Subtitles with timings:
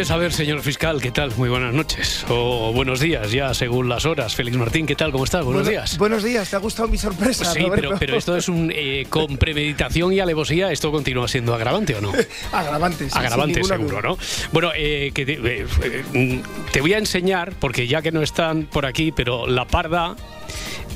[0.00, 1.30] Entonces, a ver, señor fiscal, ¿qué tal?
[1.36, 2.24] Muy buenas noches.
[2.30, 4.34] O buenos días, ya según las horas.
[4.34, 5.12] Félix Martín, ¿qué tal?
[5.12, 5.44] ¿Cómo estás?
[5.44, 5.98] Buenos Bueno- días.
[5.98, 7.44] Buenos días, ¿te ha gustado mi sorpresa?
[7.44, 8.72] Pues sí, pero, pero esto es un.
[8.74, 12.12] eh, con premeditación y alevosía, ¿esto continúa siendo agravante o no?
[12.52, 14.00] Agravante, sí, Agravante, seguro, duda.
[14.08, 14.18] ¿no?
[14.52, 15.66] Bueno, eh, que te, eh,
[16.14, 16.42] eh,
[16.72, 20.16] te voy a enseñar, porque ya que no están por aquí, pero La Parda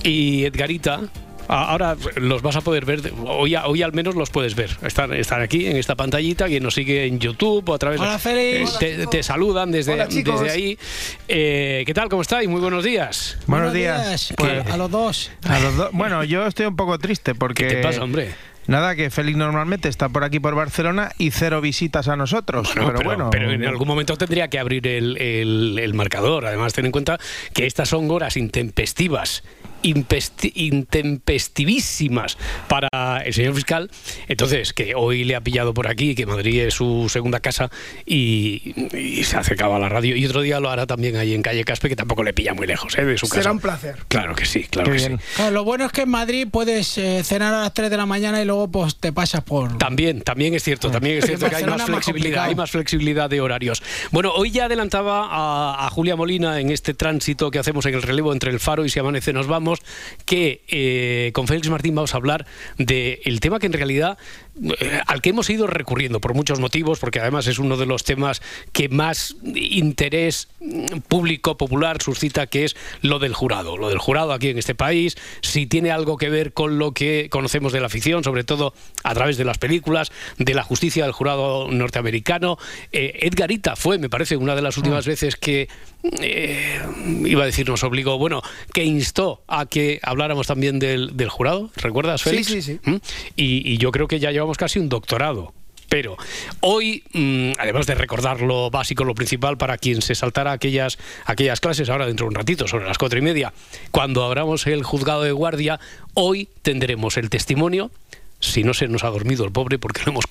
[0.02, 1.02] y Edgarita.
[1.48, 4.76] A- Ahora los vas a poder ver, hoy, a- hoy al menos los puedes ver.
[4.82, 8.18] Están, están aquí en esta pantallita, quien nos sigue en YouTube o a través Hola,
[8.18, 8.74] Félix.
[8.80, 10.40] eh, te, te saludan desde, Hola, chicos.
[10.40, 10.78] desde ahí.
[11.28, 12.08] Eh, ¿Qué tal?
[12.08, 12.48] ¿Cómo estáis?
[12.48, 13.38] Muy buenos días.
[13.46, 14.32] Buenos días.
[14.36, 15.30] Pues, a los dos.
[15.48, 17.66] a los dos- bueno, yo estoy un poco triste porque.
[17.68, 18.30] ¿Qué te pasa, hombre?
[18.66, 22.70] Nada, que Félix normalmente está por aquí por Barcelona y cero visitas a nosotros.
[22.74, 23.30] Bueno, pero, pero, bueno.
[23.30, 26.46] pero en algún momento tendría que abrir el, el- el marcador.
[26.46, 27.18] Además, ten en cuenta
[27.52, 29.44] que estas son horas intempestivas,
[29.84, 32.36] intempestivísimas
[32.68, 33.90] para el señor fiscal.
[34.28, 37.70] Entonces, que hoy le ha pillado por aquí, que Madrid es su segunda casa
[38.06, 40.16] y, y se ha acercado a la radio.
[40.16, 42.66] Y otro día lo hará también ahí en calle Caspe, que tampoco le pilla muy
[42.66, 43.04] lejos ¿eh?
[43.04, 43.42] de su casa.
[43.42, 43.96] Será un placer.
[44.08, 45.18] Claro que sí, claro Qué que bien.
[45.18, 45.24] sí.
[45.36, 48.06] Claro, lo bueno es que en Madrid puedes eh, cenar a las 3 de la
[48.06, 49.78] mañana y luego pues te pasas por...
[49.78, 52.48] También, también es cierto, también es cierto que hay más más flexibilidad, complicado.
[52.48, 53.82] hay más flexibilidad de horarios.
[54.10, 58.02] Bueno, hoy ya adelantaba a, a Julia Molina en este tránsito que hacemos en el
[58.02, 59.73] relevo entre el Faro y Si Amanece Nos Vamos,
[60.24, 62.46] que eh, con Félix Martín vamos a hablar
[62.78, 64.18] del tema que en realidad
[64.80, 68.04] eh, al que hemos ido recurriendo por muchos motivos, porque además es uno de los
[68.04, 68.40] temas
[68.72, 74.32] que más interés mm, público popular suscita, que es lo del jurado, lo del jurado
[74.32, 77.88] aquí en este país, si tiene algo que ver con lo que conocemos de la
[77.88, 82.58] ficción, sobre todo a través de las películas, de la justicia del jurado norteamericano.
[82.92, 85.68] Eh, Edgarita fue, me parece, una de las últimas veces que
[86.20, 86.80] eh,
[87.24, 88.42] iba a decir nos obligó, bueno,
[88.72, 92.46] que instó a que habláramos también del, del jurado, ¿recuerdas, Sí, Félix?
[92.48, 92.78] sí, sí.
[92.84, 92.96] ¿Mm?
[93.36, 95.52] Y, y yo creo que ya llevamos casi un doctorado.
[95.88, 96.16] Pero
[96.60, 101.60] hoy, mm, además de recordar lo básico, lo principal para quien se saltara aquellas, aquellas
[101.60, 103.52] clases, ahora dentro de un ratito, sobre las cuatro y media,
[103.90, 105.78] cuando abramos el juzgado de guardia,
[106.14, 107.90] hoy tendremos el testimonio
[108.40, 110.24] si no se nos ha dormido el pobre, porque lo hemos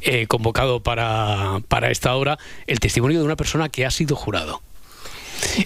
[0.00, 4.62] eh, convocado para, para esta hora, el testimonio de una persona que ha sido jurado.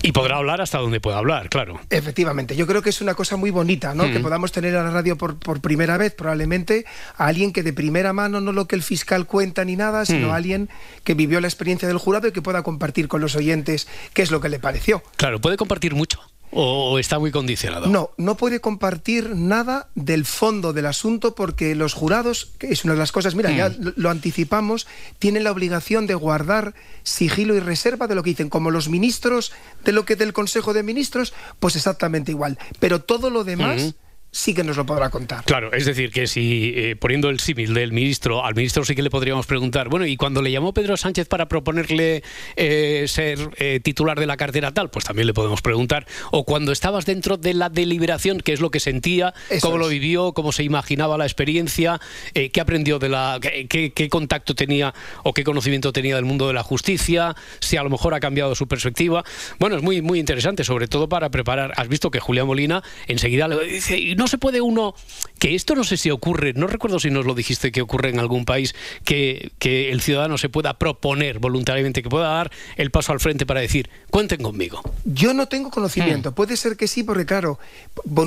[0.02, 1.80] Y podrá hablar hasta donde pueda hablar, claro.
[1.90, 4.10] Efectivamente, yo creo que es una cosa muy bonita, ¿no?
[4.10, 6.84] Que podamos tener a la radio por, por primera vez, probablemente,
[7.16, 10.32] a alguien que de primera mano, no lo que el fiscal cuenta ni nada, sino
[10.32, 10.68] a alguien
[11.04, 14.30] que vivió la experiencia del jurado y que pueda compartir con los oyentes qué es
[14.30, 15.02] lo que le pareció.
[15.16, 16.20] Claro, puede compartir mucho
[16.52, 17.86] o está muy condicionado.
[17.86, 22.94] No, no puede compartir nada del fondo del asunto porque los jurados, que es una
[22.94, 24.86] de las cosas, mira, ya lo, lo anticipamos,
[25.18, 29.52] tienen la obligación de guardar sigilo y reserva de lo que dicen, como los ministros
[29.84, 32.58] de lo que del Consejo de Ministros, pues exactamente igual.
[32.78, 33.94] Pero todo lo demás Ujú.
[34.32, 35.44] Sí que nos lo podrá contar.
[35.44, 39.02] Claro, es decir, que si eh, poniendo el símil del ministro, al ministro sí que
[39.02, 42.22] le podríamos preguntar, bueno, y cuando le llamó Pedro Sánchez para proponerle
[42.56, 46.72] eh, ser eh, titular de la cartera tal, pues también le podemos preguntar, o cuando
[46.72, 50.52] estabas dentro de la deliberación, qué es lo que sentía, Eso cómo lo vivió, cómo
[50.52, 52.00] se imaginaba la experiencia,
[52.34, 54.92] qué aprendió de la, qué, qué- contacto tenía
[55.24, 58.54] o qué conocimiento tenía del mundo de la justicia, si a lo mejor ha cambiado
[58.54, 59.24] su perspectiva.
[59.58, 61.72] Bueno, es muy, muy interesante, sobre todo para preparar.
[61.76, 64.94] Has visto que Julián Molina enseguida le dice, no se puede uno,
[65.40, 68.20] que esto no sé si ocurre, no recuerdo si nos lo dijiste que ocurre en
[68.20, 68.74] algún país,
[69.04, 73.46] que, que el ciudadano se pueda proponer voluntariamente, que pueda dar el paso al frente
[73.46, 74.82] para decir, cuenten conmigo.
[75.04, 77.58] Yo no tengo conocimiento, puede ser que sí, porque claro,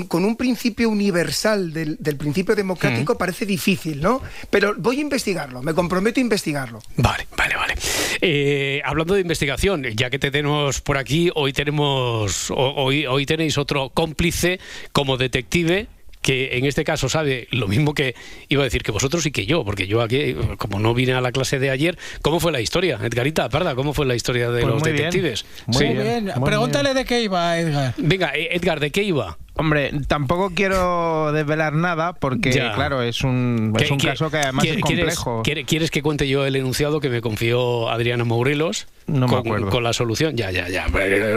[0.08, 4.22] con un principio universal del, del principio democrático parece difícil, ¿no?
[4.50, 6.82] Pero voy a investigarlo, me comprometo a investigarlo.
[6.98, 7.76] Vale, vale, vale.
[8.22, 13.28] Eh, hablando de investigación, ya que te tenemos por aquí, hoy tenemos, ho- hoy, hoy
[13.28, 14.60] tenéis otro cómplice
[14.92, 15.88] como detective
[16.24, 18.16] que en este caso sabe lo mismo que
[18.50, 21.22] iba a decir que vosotros y que yo, porque yo aquí, como no vine a
[21.22, 22.98] la clase de ayer, ¿cómo fue la historia?
[23.04, 25.12] Edgarita, Parda, ¿cómo fue la historia de Pues los muy bien.
[25.12, 25.46] detectives?
[25.68, 26.40] Muy Muy bien, bien.
[26.40, 27.94] muy Pregúntale de qué iba, Edgar.
[27.98, 29.38] Venga, eh, Edgar, ¿de qué iba?
[29.56, 32.74] Hombre, tampoco quiero desvelar nada porque, Ya.
[32.74, 35.42] claro, es un, es un caso que además es ¿Quieres- complejo.
[35.44, 38.88] ¿quieres, quieres que cuente yo el enunciado que me confió Adriana Mourelos?
[39.06, 39.70] No me con, acuerdo.
[39.70, 40.36] con la solución.
[40.36, 40.88] Ya, ya, ya.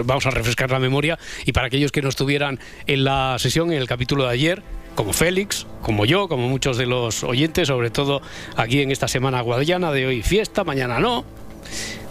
[0.04, 1.18] Vamos a refrescar la memoria.
[1.44, 4.62] Y para aquellos que no estuvieran en la sesión, en el capítulo de ayer,
[4.96, 8.20] como Félix, como yo, como muchos de los oyentes, sobre todo
[8.56, 11.24] aquí en esta semana guadiana de hoy fiesta, mañana no.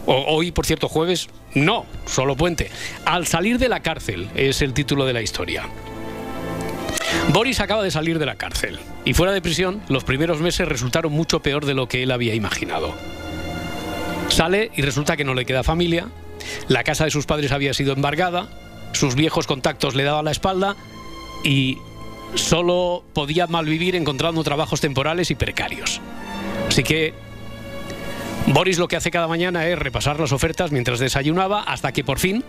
[0.05, 2.69] O- hoy, por cierto, jueves, no, solo puente.
[3.05, 5.67] Al salir de la cárcel es el título de la historia.
[7.33, 11.11] Boris acaba de salir de la cárcel y fuera de prisión los primeros meses resultaron
[11.11, 12.93] mucho peor de lo que él había imaginado.
[14.29, 16.07] Sale y resulta que no le queda familia,
[16.67, 18.49] la casa de sus padres había sido embargada,
[18.93, 20.75] sus viejos contactos le daban la espalda
[21.43, 21.77] y
[22.33, 26.01] solo podía malvivir encontrando trabajos temporales y precarios.
[26.67, 27.13] Así que
[28.47, 32.19] Boris lo que hace cada mañana es repasar las ofertas mientras desayunaba hasta que por
[32.19, 32.43] fin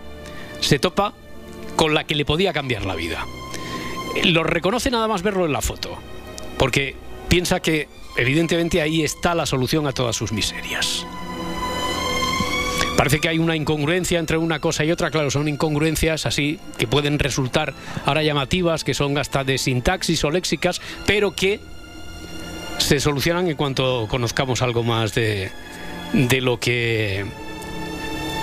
[0.61, 1.12] se topa
[1.76, 3.25] con la que le podía cambiar la vida
[4.25, 5.96] lo reconoce nada más verlo en la foto,
[6.58, 6.94] porque
[7.28, 11.06] piensa que evidentemente ahí está la solución a todas sus miserias.
[12.96, 16.87] Parece que hay una incongruencia entre una cosa y otra, claro, son incongruencias así que
[16.87, 21.60] pueden resultar ahora llamativas, que son hasta de sintaxis o léxicas, pero que
[22.78, 25.50] se solucionan en cuanto conozcamos algo más de,
[26.12, 27.25] de lo que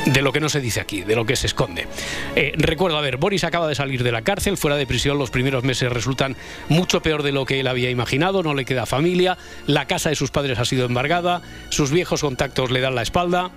[0.06, 1.88] de lo que no se dice aquí, de lo que se esconde.
[2.36, 5.32] Eh, recuerdo, a ver, Boris acaba de salir de la cárcel, fuera de prisión los
[5.32, 6.36] primeros meses resultan
[6.68, 10.16] mucho peor de lo que él había imaginado, no le queda familia, la casa de
[10.16, 13.52] sus padres ha sido embargada, sus viejos contactos le dan la espalda,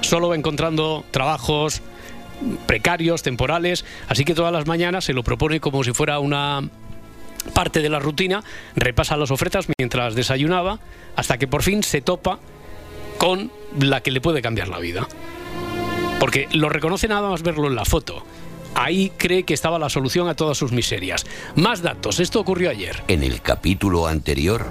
[0.00, 1.82] solo encontrando trabajos
[2.66, 6.68] precarios, temporales, así que todas las mañanas se lo propone como si fuera una
[7.54, 8.42] parte de la rutina,
[8.74, 10.80] repasa las ofertas mientras desayunaba,
[11.14, 12.38] hasta que por fin se topa
[13.18, 15.08] con la que le puede cambiar la vida.
[16.20, 18.24] Porque lo reconoce nada más verlo en la foto.
[18.74, 21.24] Ahí cree que estaba la solución a todas sus miserias.
[21.54, 23.02] Más datos, esto ocurrió ayer.
[23.08, 24.66] En el capítulo anterior,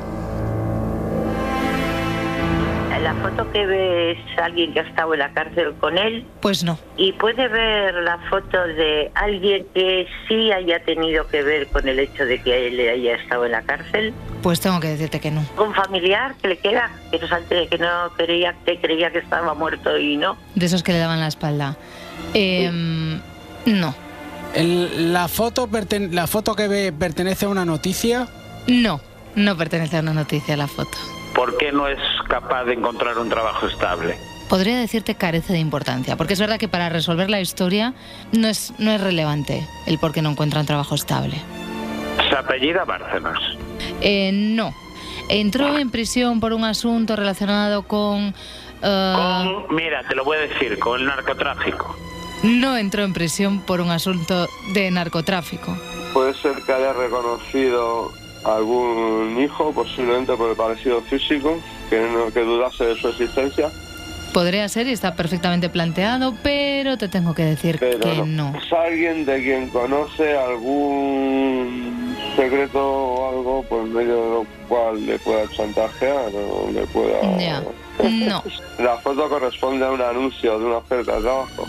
[3.06, 6.64] La foto que ve es alguien que ha estado en la cárcel con él Pues
[6.64, 6.80] no.
[6.98, 12.00] y puede ver la foto de alguien que sí haya tenido que ver con el
[12.00, 14.12] hecho de que él haya estado en la cárcel.
[14.42, 15.46] Pues tengo que decirte que no.
[15.64, 17.28] Un familiar que le queda, que no
[17.70, 20.36] que no creía que creía que estaba muerto y no.
[20.56, 21.78] De esos que le daban la espalda.
[22.34, 23.20] Em,
[23.68, 23.94] no.
[24.56, 28.28] El- la, foto perten- la foto que ve pertenece a una noticia.
[28.66, 29.00] No.
[29.36, 30.98] No pertenece a una noticia la foto.
[31.36, 32.00] ¿Por qué no es
[32.30, 34.18] capaz de encontrar un trabajo estable?
[34.50, 37.94] Podría decirte carece de importancia, porque es verdad que para resolver la historia
[38.32, 41.42] no es, no es relevante el por qué no encuentra un trabajo estable.
[42.30, 43.40] Se apellida Bárcenas.
[44.02, 44.74] Eh, no.
[45.30, 48.34] Entró en prisión por un asunto relacionado con...
[48.84, 51.96] eh, Con, mira, te lo voy a decir, con el narcotráfico.
[52.44, 55.76] No entró en prisión por un asunto de narcotráfico.
[56.14, 58.12] Puede ser que haya reconocido
[58.46, 61.58] algún hijo, posiblemente por el parecido físico,
[61.90, 63.70] que, no, que dudase de su existencia.
[64.34, 68.54] Podría ser y está perfectamente planteado, pero te tengo que decir Pero que no.
[68.58, 75.18] ¿Es alguien de quien conoce algún secreto o algo por medio de lo cual le
[75.20, 77.38] pueda chantajear o le pueda...
[77.38, 77.64] Ya.
[78.04, 78.44] No.
[78.78, 81.66] La foto corresponde a un anuncio de una oferta de trabajo.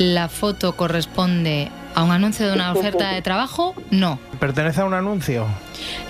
[0.00, 3.74] ¿La foto corresponde a un anuncio de una oferta de trabajo?
[3.90, 4.18] No.
[4.38, 5.46] ¿Pertenece a un anuncio?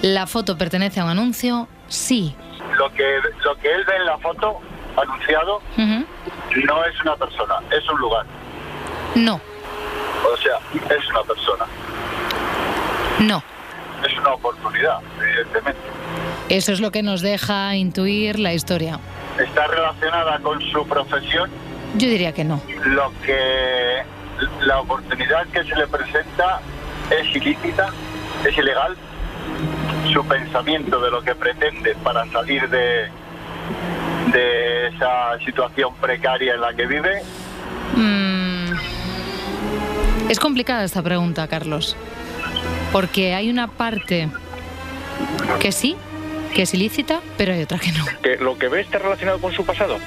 [0.03, 1.69] ¿La foto pertenece a un anuncio?
[1.89, 2.35] Sí.
[2.77, 3.05] Lo que,
[3.45, 4.59] lo que él ve en la foto
[5.01, 8.27] anunciado no es una persona, es un lugar.
[9.15, 9.41] No,
[10.33, 10.59] O sea,
[10.97, 11.65] es una persona.
[13.21, 13.43] no.
[14.07, 15.81] Es una oportunidad, evidentemente.
[16.49, 18.99] Eso es lo que nos deja intuir la historia.
[19.39, 21.51] Está relacionada con su profesión,
[21.97, 22.63] Yo diría que no.
[22.87, 24.03] lo que
[24.63, 26.61] la oportunidad que se le presenta
[27.11, 27.91] es ilícita,
[28.45, 28.97] es ilegal.
[30.13, 33.09] Su pensamiento de lo que pretende para salir de,
[34.33, 37.23] de esa situación precaria en la que vive
[37.97, 38.73] Mm.
[40.29, 41.97] Es complicada esta pregunta, Carlos.
[42.93, 44.29] Porque hay una parte
[45.61, 45.97] que sí,
[46.55, 48.05] que es ilícita, pero hay otra que no.
[48.23, 49.99] que lo que ve está relacionado con su pasado.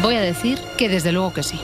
[0.00, 1.60] Voy a decir que desde luego que sí.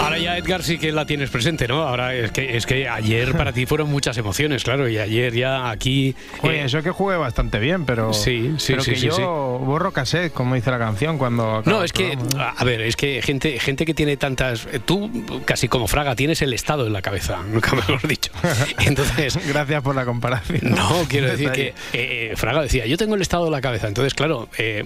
[0.00, 1.82] Ahora ya Edgar sí que la tienes presente, ¿no?
[1.82, 5.70] Ahora es que es que ayer para ti fueron muchas emociones, claro, y ayer ya
[5.70, 8.12] aquí Oye, eh, eso que jugué bastante bien, pero.
[8.12, 9.22] Sí, sí, pero sí, que sí, yo sí.
[9.22, 11.62] borro cassette, como dice la canción, cuando.
[11.66, 14.66] No, es que, a ver, es que gente, gente que tiene tantas.
[14.72, 15.10] eh, Tú,
[15.44, 18.32] casi como Fraga, tienes el Estado en la cabeza, nunca mejor dicho.
[18.78, 20.60] Entonces, Gracias por la comparación.
[20.62, 23.86] no, quiero decir que eh, Fraga decía, yo tengo el Estado en la cabeza.
[23.88, 24.84] Entonces, claro, eh,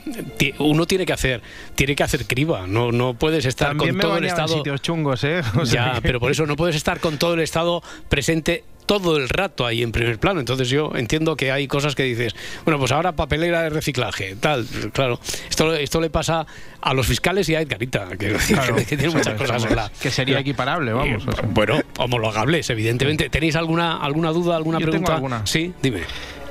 [0.59, 1.41] uno tiene que hacer
[1.75, 4.49] tiene que hacer criba, no, no puedes estar También con me todo el en Estado.
[4.49, 5.43] sitios chungos amigos, ¿eh?
[5.61, 9.17] O Ya, que- pero por eso no puedes estar con todo el Estado presente todo
[9.17, 10.41] el rato ahí en primer plano.
[10.41, 12.35] Entonces yo entiendo que hay cosas que dices,
[12.67, 15.19] bueno, pues ahora papelera de reciclaje, tal, claro.
[15.49, 16.47] Esto, esto le pasa
[16.83, 19.91] a los fiscales y a Edgarita, que, Claro, que tiene muchas cosas somos- la...
[20.03, 21.27] que sería equiparable, vamos.
[21.27, 21.45] o sea.
[21.49, 23.31] Bueno, homologables, evidentemente.
[23.31, 25.15] ¿Tenéis alguna, alguna duda, alguna Yo tengo pregunta?
[25.15, 25.47] alguna.
[25.47, 26.03] Sí, dime.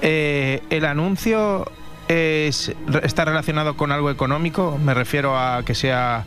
[0.01, 1.71] Eh, el anuncio
[2.07, 2.71] es,
[3.03, 4.79] está relacionado con algo económico.
[4.83, 6.25] Me refiero a que sea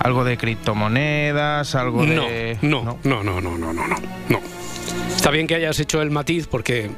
[0.00, 2.58] algo de criptomonedas, algo de.
[2.62, 3.86] no, no, no, no, no, no, no,
[4.28, 4.40] no.
[5.14, 6.90] Está bien que hayas hecho el matiz porque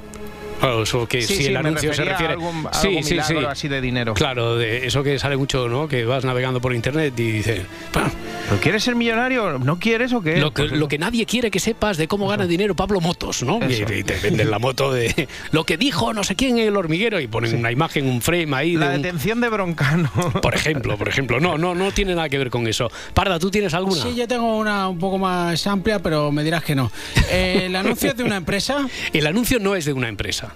[0.60, 2.86] claro, eso que Sí, si sí, el anuncio se refería a refiere algún- a sí,
[2.88, 3.14] algún sí, sí.
[3.14, 4.14] milagro así de dinero.
[4.14, 5.88] Claro, de eso que sale mucho, ¿no?
[5.88, 7.62] Que vas navegando por internet y dices,
[7.92, 8.10] "Pa,
[8.48, 9.58] ¿Pero quieres ser millonario?
[9.58, 10.38] ¿No quieres o qué?
[10.38, 10.88] lo que, Pues lo eso.
[10.88, 13.60] que nadie quiere que sepas de cómo gana dinero Pablo Motos, ¿no?
[13.68, 13.92] Y, Eso.
[13.92, 17.20] y te venden la moto de lo que dijo no sé quién en el hormiguero
[17.20, 20.10] y ponen una imagen, un frame ahí La de un- detención de Broncano.
[20.42, 21.38] por ejemplo, por ejemplo.
[21.40, 22.90] No, no, no tiene nada que ver con eso.
[23.14, 24.02] Parda, ¿tú tienes alguna?
[24.02, 26.90] Sí, yo tengo una un poco más amplia, pero me dirás que no.
[27.30, 30.50] Eh, el anuncio es de una empresa, El anuncio no es de una empresa.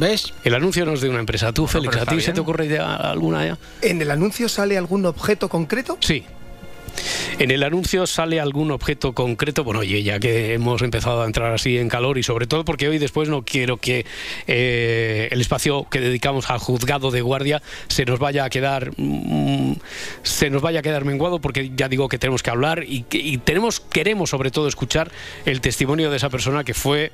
[0.00, 0.34] ¿Ves?
[0.42, 1.52] El anuncio no es de una empresa.
[1.52, 3.58] Tú, Félix, ¿a ti se te ocurre idea alguna ya?
[3.82, 5.96] ¿En el anuncio sale algún objeto concreto?
[6.00, 6.24] Sí.
[7.38, 9.62] En el anuncio sale algún objeto concreto.
[9.62, 12.88] Bueno, oye, ya que hemos empezado a entrar así en calor y sobre todo porque
[12.88, 14.04] hoy después no quiero que
[14.48, 19.74] eh, el espacio que dedicamos al juzgado de guardia se nos vaya a quedar mm,
[20.24, 23.18] se nos vaya a quedar menguado porque ya digo que tenemos que hablar y, que-
[23.18, 25.10] y tenemos queremos sobre todo escuchar
[25.46, 27.12] el testimonio de esa persona que fue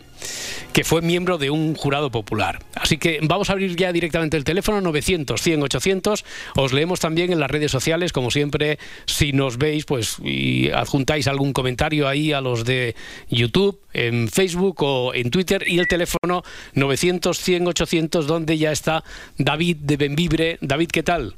[0.73, 2.61] que fue miembro de un jurado popular.
[2.75, 6.25] Así que vamos a abrir ya directamente el teléfono 900 100 800.
[6.57, 11.29] Os leemos también en las redes sociales, como siempre, si nos veis, pues y adjuntáis
[11.29, 12.95] algún comentario ahí a los de
[13.29, 16.43] YouTube, en Facebook o en Twitter y el teléfono
[16.75, 19.03] 900 100 800 donde ya está
[19.39, 20.59] David de Benvibre.
[20.61, 21.35] David, ¿qué tal?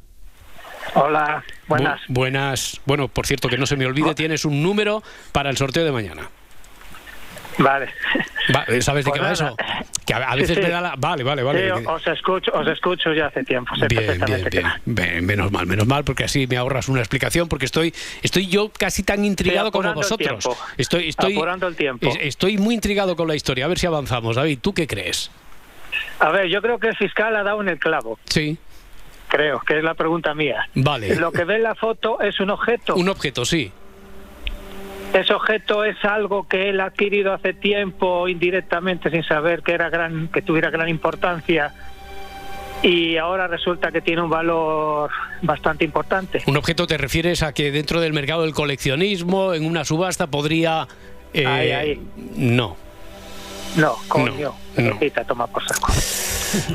[0.94, 2.00] Hola, buenas.
[2.00, 2.80] Bu- buenas.
[2.86, 5.92] Bueno, por cierto, que no se me olvide, tienes un número para el sorteo de
[5.92, 6.30] mañana.
[7.58, 7.88] Vale.
[8.54, 9.32] Va, eh, ¿Sabes de Pues qué va nada.
[9.32, 9.56] eso?
[10.06, 10.62] Que a, veces sí.
[10.62, 10.94] me da la...
[10.96, 11.66] Vale, vale, vale.
[11.66, 13.74] Sí, os escucho, os escucho ya hace tiempo.
[13.76, 15.26] Sé Bien, bien, bien, bien.
[15.26, 19.02] Menos mal, menos mal, porque así me ahorras una explicación, porque estoy, estoy yo casi
[19.02, 20.48] tan intrigado como el vosotros.
[20.78, 22.08] Estoy, estoy, Apurando el tiempo.
[22.08, 23.66] es- Estoy muy intrigado con la historia.
[23.66, 24.36] A ver si avanzamos.
[24.36, 25.30] David, ¿tú qué crees?
[26.20, 28.18] A ver, yo creo que el fiscal ha dado en el clavo.
[28.24, 28.56] Sí.
[29.28, 30.68] Creo, que es la pregunta mía.
[30.74, 31.16] Vale.
[31.16, 32.94] Lo que ve en la foto es un objeto.
[32.94, 33.70] Un objeto, sí.
[35.20, 39.90] Ese objeto es algo que él ha adquirido hace tiempo indirectamente sin saber que era
[39.90, 41.72] gran, que tuviera gran importancia
[42.82, 45.10] y ahora resulta que tiene un valor
[45.42, 46.42] bastante importante.
[46.46, 50.86] Un objeto te refieres a que dentro del mercado del coleccionismo, en una subasta, podría...
[51.34, 52.00] eh, Ahí, ahí.
[52.36, 52.76] No.
[53.76, 54.90] No, coño, no.
[54.90, 55.92] repita, toma por saco.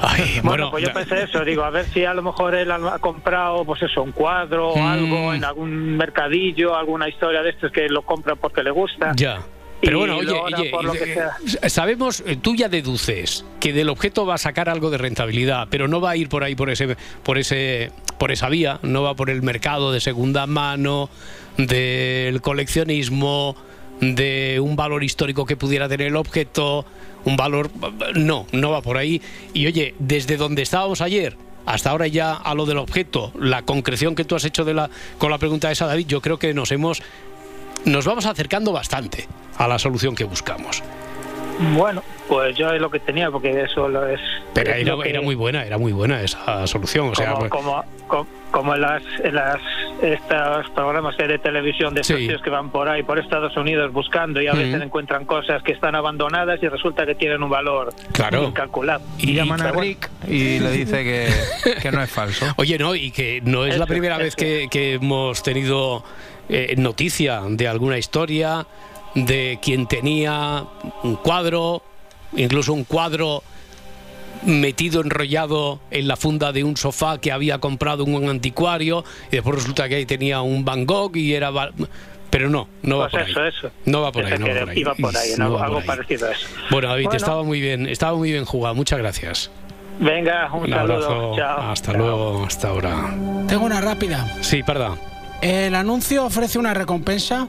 [0.01, 2.71] Ay, Bueno, bueno, pues yo pensé eso, digo, a ver si a lo mejor él
[2.71, 4.81] ha comprado, pues eso, un cuadro o Mm.
[4.85, 9.13] algo en algún mercadillo, alguna historia de estos que lo compra porque le gusta.
[9.15, 9.41] Ya.
[9.81, 11.13] Pero bueno, oye, oye, por lo que eh,
[11.59, 11.69] sea.
[11.69, 15.89] sabemos, eh, tú ya deduces que del objeto va a sacar algo de rentabilidad, pero
[15.89, 19.13] no va a ir por ahí por ese, por ese, por esa vía, no va
[19.15, 21.09] por el mercado de segunda mano,
[21.57, 23.57] del coleccionismo,
[23.99, 26.85] de un valor histórico que pudiera tener el objeto,
[27.25, 27.69] un valor,
[28.15, 29.21] no, no va por ahí.
[29.53, 34.15] Y oye, desde donde estábamos ayer hasta ahora ya a lo del objeto, la concreción
[34.15, 36.71] que tú has hecho de la, con la pregunta esa, David, yo creo que nos
[36.71, 37.01] hemos
[37.85, 39.27] nos vamos acercando bastante
[39.57, 40.81] a la solución que buscamos.
[41.75, 44.19] Bueno, pues yo es lo que tenía, porque eso lo es.
[44.53, 47.09] Pero es era, lo que- era muy buena, era muy buena esa solución.
[47.09, 49.57] O sea, como, pues- como, como, como en las, en las
[50.01, 52.27] estos programas de televisión de estos Sí.
[52.43, 54.83] que van por ahí por Estados Unidos buscando y a veces Ujú.
[54.83, 58.43] encuentran cosas que están abandonadas y resulta que tienen un valor Claro.
[58.43, 59.05] incalculable.
[59.19, 62.45] Y llaman a Rick y le dice que, que no es falso.
[62.57, 66.03] Oye, no, y que no es la Eso, primera vez que, que hemos tenido
[66.49, 68.65] eh, noticia de alguna historia
[69.15, 70.65] de quien tenía
[71.03, 71.83] un cuadro,
[72.35, 73.43] incluso un cuadro
[74.45, 79.55] metido enrollado en la funda de un sofá que había comprado un anticuario y después
[79.55, 81.51] resulta que ahí tenía un Van Gogh y era
[82.29, 83.49] pero no, no va pues por eso, ahí.
[83.49, 83.71] eso.
[83.85, 84.79] No va por Ese ahí, no va por ahí.
[84.79, 85.87] Iba por ahí, No algo, por ahí.
[85.87, 86.47] parecido a eso.
[86.71, 87.17] Bueno, David, Bueno.
[87.17, 88.73] estaba muy bien, estaba muy bien jugado.
[88.73, 89.51] Muchas gracias.
[89.99, 90.95] Venga, un, Un saludo.
[90.95, 91.33] abrazo.
[91.37, 91.61] Chao.
[91.71, 92.01] Hasta Chao.
[92.01, 93.15] luego, hasta ahora.
[93.47, 94.25] Tengo una rápida.
[94.41, 94.97] Sí, perdón.
[95.43, 97.47] El anuncio ofrece una recompensa.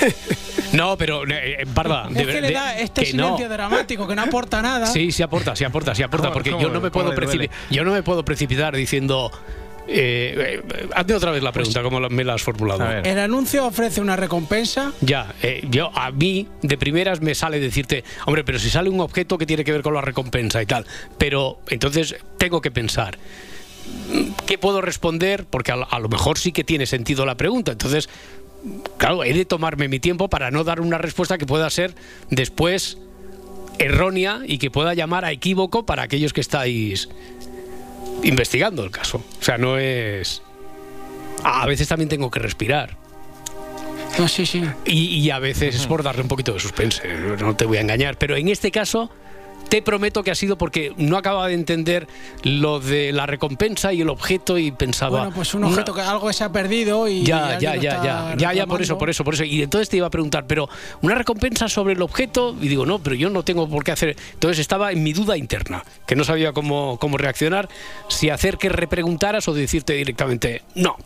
[0.72, 3.24] No, pero, eh, eh, Parda, de es que le da este que no.
[3.24, 4.86] silencio dramático que no aporta nada.
[4.86, 7.12] Sí, sí aporta, sí aporta, sí aporta, ¿Cómo- porque yo no me puedo
[7.70, 9.30] yo no me puedo precipitar diciendo
[9.92, 12.88] Eh, eh, hazme otra vez la pregunta, como me la has formulado.
[12.88, 14.92] El anuncio ofrece una recompensa.
[15.00, 19.00] Ya, eh, yo a mí de primeras me sale decirte, hombre, pero si sale un
[19.00, 20.86] objeto que tiene que ver con la recompensa y tal,
[21.18, 23.18] pero entonces tengo que pensar.
[24.46, 25.44] ¿Qué puedo responder?
[25.46, 27.72] Porque a, a lo mejor sí que tiene sentido la pregunta.
[27.72, 28.08] Entonces,
[28.96, 31.94] claro, he de tomarme mi tiempo para no dar una respuesta que pueda ser
[32.30, 32.98] después
[33.78, 37.08] errónea y que pueda llamar a equívoco para aquellos que estáis
[38.22, 39.22] investigando el caso.
[39.40, 40.42] O sea, no es...
[41.42, 42.96] A veces también tengo que respirar.
[44.18, 44.62] No, sí, sí.
[44.84, 47.02] Y, y a veces es por darle un poquito de suspense,
[47.40, 48.18] no te voy a engañar.
[48.18, 49.10] Pero en este caso,
[49.70, 52.08] te prometo que ha sido porque no acababa de entender
[52.42, 55.20] lo de la recompensa y el objeto y pensaba...
[55.20, 57.22] Bueno, pues un objeto que algo se ha perdido y.
[57.22, 59.44] Ya, ya, ya, ya, ya, ya, por eso, por eso, por eso.
[59.44, 60.68] Y entonces te iba a preguntar, pero
[61.02, 64.16] una recompensa sobre el objeto, y digo, no, pero yo no tengo por qué hacer.
[64.34, 67.68] Entonces estaba en mi duda interna, que no sabía cómo, cómo reaccionar,
[68.08, 70.96] si hacer que repreguntaras o decirte directamente, no.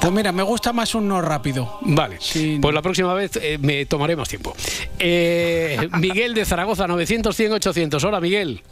[0.00, 1.78] Pues mira, me gusta más un no rápido.
[1.82, 2.18] Vale,
[2.60, 4.54] pues la próxima vez eh, me tomaré más tiempo.
[4.98, 8.04] Eh, Miguel de Zaragoza, 900, 100, 800.
[8.04, 8.62] Hola, Miguel.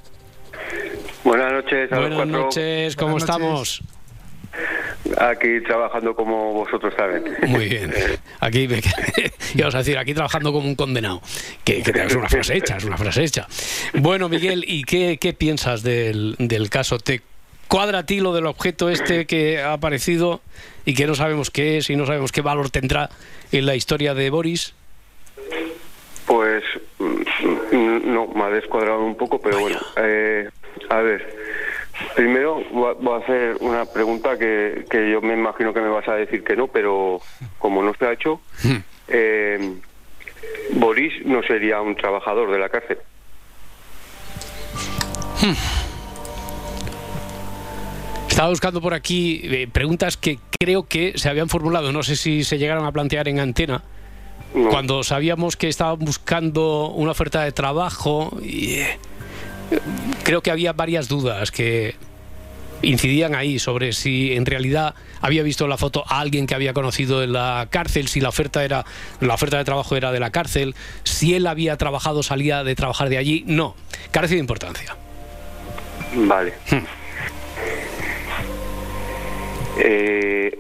[1.25, 3.83] Buenas noches a Buenas noches, ¿cómo estamos?
[5.19, 7.25] Aquí trabajando como vosotros saben.
[7.49, 7.93] Muy bien.
[8.41, 8.81] Aquí me
[9.55, 11.21] íbamos a decir, aquí trabajando como un condenado.
[11.65, 13.47] Que, que es una frase hecha, es una frase hecha.
[13.95, 16.99] Bueno, Miguel, ¿y qué, qué piensas del, del caso?
[16.99, 17.23] ¿Te
[17.69, 20.41] cuadra a ti lo del objeto este que ha aparecido
[20.85, 23.11] y que no sabemos qué es y no sabemos qué valor tendrá
[23.53, 24.75] en la historia de Boris?
[26.26, 26.64] Pues
[26.99, 29.79] mm, no, me ha descuadrado un poco, pero bueno.
[29.97, 30.49] Eh,
[30.88, 31.37] a ver,
[32.17, 35.88] primero voy a- voy a hacer una pregunta que, que yo me imagino que me
[35.88, 37.21] vas a decir que no, pero
[37.59, 38.41] como no se ha hecho,
[39.09, 39.75] eh,
[40.73, 42.99] Boris no sería un trabajador de la cárcel.
[48.35, 52.43] Estaba buscando por aquí eh, preguntas que creo que se habían formulado, no sé si
[52.43, 53.85] se llegaron a plantear en antena,
[54.71, 58.37] cuando sabíamos que estaban buscando una oferta de trabajo.
[58.43, 58.99] Y, eh,
[60.25, 61.95] creo que había varias dudas que
[62.83, 67.23] incidían ahí sobre si en realidad había visto la foto a alguien que había conocido
[67.23, 68.85] en la cárcel, si la oferta era
[69.21, 70.75] la oferta de trabajo era de la cárcel,
[71.05, 73.45] si él había trabajado, salía de trabajar de allí.
[73.47, 73.76] No,
[74.11, 74.97] carece de importancia.
[76.17, 76.55] Vale.
[79.79, 80.59] Eh,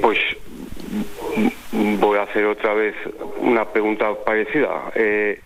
[0.00, 0.18] pues
[1.98, 2.94] voy a hacer otra vez
[3.38, 4.90] una pregunta parecida.
[4.94, 5.40] Eh,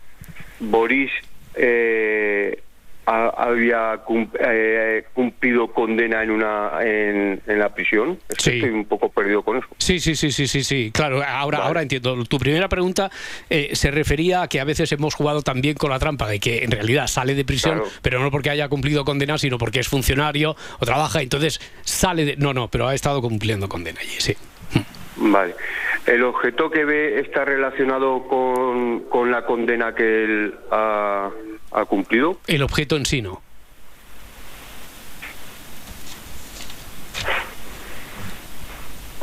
[0.61, 1.11] Boris
[1.55, 2.61] eh,
[3.07, 8.19] ha- había cum- eh, cumplido condena en una en, en la prisión.
[8.29, 8.51] Es que Sí.
[8.59, 9.67] Estoy un poco perdido con eso.
[9.79, 10.91] Sí, sí, sí, sí, sí, sí.
[10.93, 12.23] Claro, ahora, ahora entiendo.
[12.25, 13.11] Tu primera pregunta
[13.51, 16.63] eh, se refería a que a veces hemos jugado también con la trampa de que
[16.65, 17.91] en realidad sale de prisión, Claro.
[18.03, 22.37] pero no porque haya cumplido condena, sino porque es funcionario o trabaja, entonces sale de...
[22.37, 24.37] No, no, pero ha estado cumpliendo condena allí, sí.
[25.17, 25.55] Vale.
[26.07, 31.31] ¿El objeto que ve está relacionado con, con la condena que él ha,
[31.75, 32.39] ha cumplido?
[32.47, 33.41] El objeto en sí no.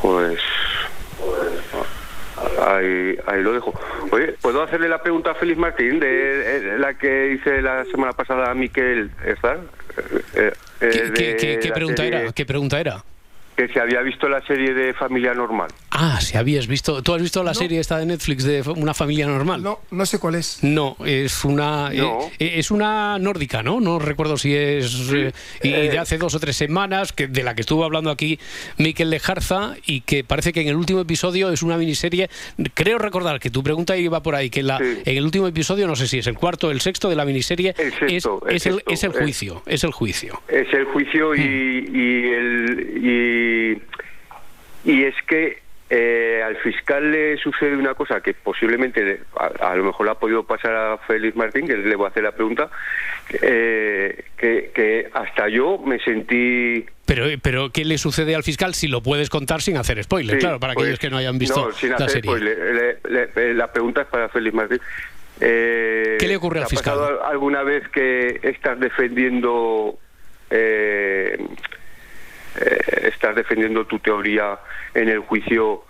[0.01, 0.39] Pues
[2.65, 3.73] ahí, ahí lo dejo.
[4.11, 8.13] Oye, ¿puedo hacerle la pregunta a Félix Martín de, de la que hice la semana
[8.13, 9.59] pasada a Miquel Estar?
[10.35, 12.31] Eh, eh, ¿Qué, de qué- qué- qué la pregunta serie era?
[12.31, 13.03] ¿Qué pregunta era?
[13.57, 15.69] Que se había visto la serie de Familia Normal.
[16.01, 17.03] Ah, si habías visto...
[17.03, 19.61] ¿Tú has visto la serie esta de Netflix de Una familia normal?
[19.61, 20.59] No, no sé cuál es.
[20.63, 22.21] No, es una No.
[22.39, 23.81] eh, es una nórdica, ¿no?
[23.81, 27.53] No recuerdo si es eh, y de hace dos o tres semanas que de la
[27.53, 28.39] que estuvo hablando aquí
[28.77, 32.29] Miquel Lejarza y que parece que en el último episodio es una miniserie.
[32.75, 35.97] Creo recordar que tu pregunta iba por ahí que la, en el último episodio no
[35.97, 38.65] sé si es el cuarto o el sexto de la miniserie sexto, el es, es
[38.67, 39.15] el, sexto, es el eh.
[39.19, 40.41] juicio, es el juicio.
[40.47, 43.81] Es el juicio y, y el
[44.85, 49.71] y, y es que eh, al fiscal le sucede una cosa que posiblemente le- a,
[49.71, 52.23] a lo mejor le ha podido pasar a Félix Martín, que le voy a hacer
[52.23, 52.69] la pregunta,
[53.41, 58.87] eh, que, que hasta yo me sentí Pero, pero ¿qué le sucede al fiscal si
[58.87, 60.35] lo puedes contar sin hacer spoiler?
[60.35, 62.29] Sí, claro, para pues, aquellos que no hayan visto no, sin la hacer serie.
[62.31, 62.99] spoiler.
[63.09, 64.79] Le- le- la pregunta es para Félix Martín.
[65.41, 66.93] Eh, ¿Qué le ocurre ¿te al ha fiscal?
[66.97, 69.97] pasado alguna vez que estás defendiendo
[72.61, 74.59] eh, estás defendiendo tu teoría
[74.93, 75.83] en el juicio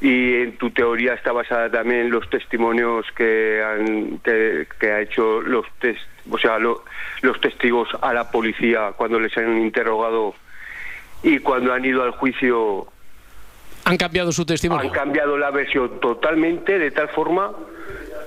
[0.00, 5.00] y en tu teoría está basada también en los testimonios que han que, que ha
[5.00, 6.84] hecho los test, o sea lo-
[7.22, 10.34] los testigos a la policía cuando les han interrogado
[11.22, 12.88] y cuando han ido al juicio
[13.84, 14.84] ¿Han cambiado su testimonio?
[14.84, 17.52] han cambiado la versión totalmente de tal forma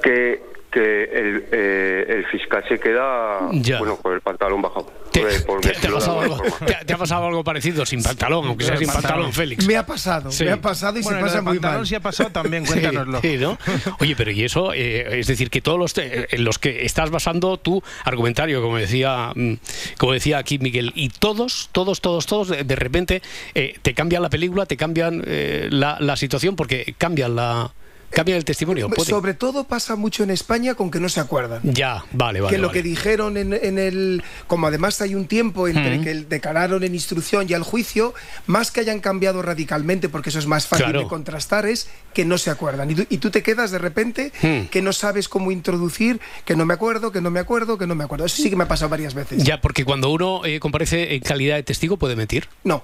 [0.03, 0.41] que
[0.75, 3.79] que el, eh, el fiscal se queda Ya.
[3.79, 4.91] bueno con el pantalón bajado.
[5.11, 8.03] ¿Te, Eh, por te- te ha pasado algo, te- te ha pasado algo parecido sin
[8.03, 9.65] pantalón, aunque sea sin pantalón, Félix?
[9.65, 10.43] Me ha pasado, Sí.
[10.43, 11.87] me ha pasado y Bueno, se pasa muy pantalón mal.
[11.87, 13.21] sí ha pasado también, cuéntanoslo.
[13.21, 13.57] sí, ¿no?
[14.01, 17.09] Oye, pero y eso, eh, es decir, que todos los te- en los que estás
[17.09, 19.53] basando tu argumentario, como decía, mm,
[19.97, 23.21] como decía aquí Miguel, y todos, todos, todos, todos, de, de repente
[23.53, 27.71] eh, te cambian la película, te cambian eh, la, la situación porque cambian la
[28.09, 28.89] cambian el testimonio.
[28.89, 31.61] Puede- Sobre todo pasa mucho en España con que no se acuerdan.
[31.63, 32.55] Ya, vale, vale.
[32.55, 32.79] que lo vale.
[32.79, 34.23] que dijeron en, en el.
[34.47, 36.03] Como además hay un tiempo entre Mm.
[36.03, 38.13] que declararon en instrucción y al juicio,
[38.47, 40.99] más que hayan cambiado radicalmente, porque eso es más fácil Claro.
[41.01, 42.89] de contrastar, es que no se acuerdan.
[42.91, 44.67] Y tú, y tú te quedas de repente Mm.
[44.69, 47.95] que no sabes cómo introducir, que no me acuerdo, que no me acuerdo, que no
[47.95, 48.25] me acuerdo.
[48.25, 49.43] Eso sí que me ha pasado varias veces.
[49.43, 52.47] Ya, porque cuando uno eh, comparece en calidad de testigo puede mentir.
[52.63, 52.83] No,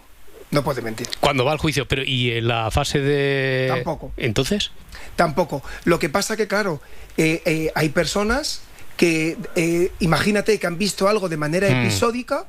[0.52, 1.08] no puede mentir.
[1.20, 3.68] Cuando va al juicio, pero ¿y en la fase de...?
[3.70, 4.12] Tampoco.
[4.18, 4.72] Entonces,
[5.16, 5.62] Tampoco.
[5.84, 6.82] Lo que pasa que, claro,
[7.18, 8.62] eh, eh, hay personas
[8.98, 11.82] que, eh, imagínate, que han visto algo de manera Mm.
[11.86, 12.46] episódica,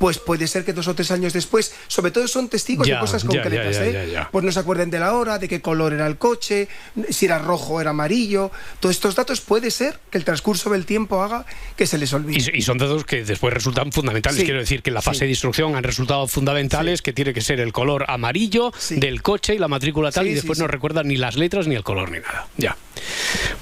[0.00, 3.00] pues puede ser que dos o tres años después, sobre todo son testigos Ya, de
[3.02, 3.92] cosas concretas, ya, ya, ¿eh?
[3.92, 4.28] ya, ya.
[4.32, 6.68] Pues no se acuerden de la hora, de qué color era el coche,
[7.10, 8.50] si era rojo o era amarillo.
[8.80, 11.44] Todos estos datos puede ser que el transcurso del tiempo haga
[11.76, 12.38] que se les olvide.
[12.54, 14.38] y, y son datos que después resultan fundamentales.
[14.38, 14.44] Sí.
[14.46, 15.24] Quiero decir que en la fase Sí.
[15.26, 19.58] de instrucción han resultado fundamentales, que tiene que ser el color amarillo del coche y
[19.58, 20.62] la matrícula tal, Sí, y después sí.
[20.62, 22.46] no recuerdan ni las letras ni el color ni nada.
[22.56, 22.74] Ya.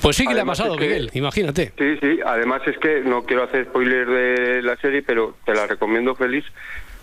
[0.01, 1.73] Pues sí que le ha pasado, es que- Miguel, imagínate.
[1.77, 5.67] Sí, sí, además es que no quiero hacer spoiler de la serie, pero te la
[5.67, 6.45] recomiendo feliz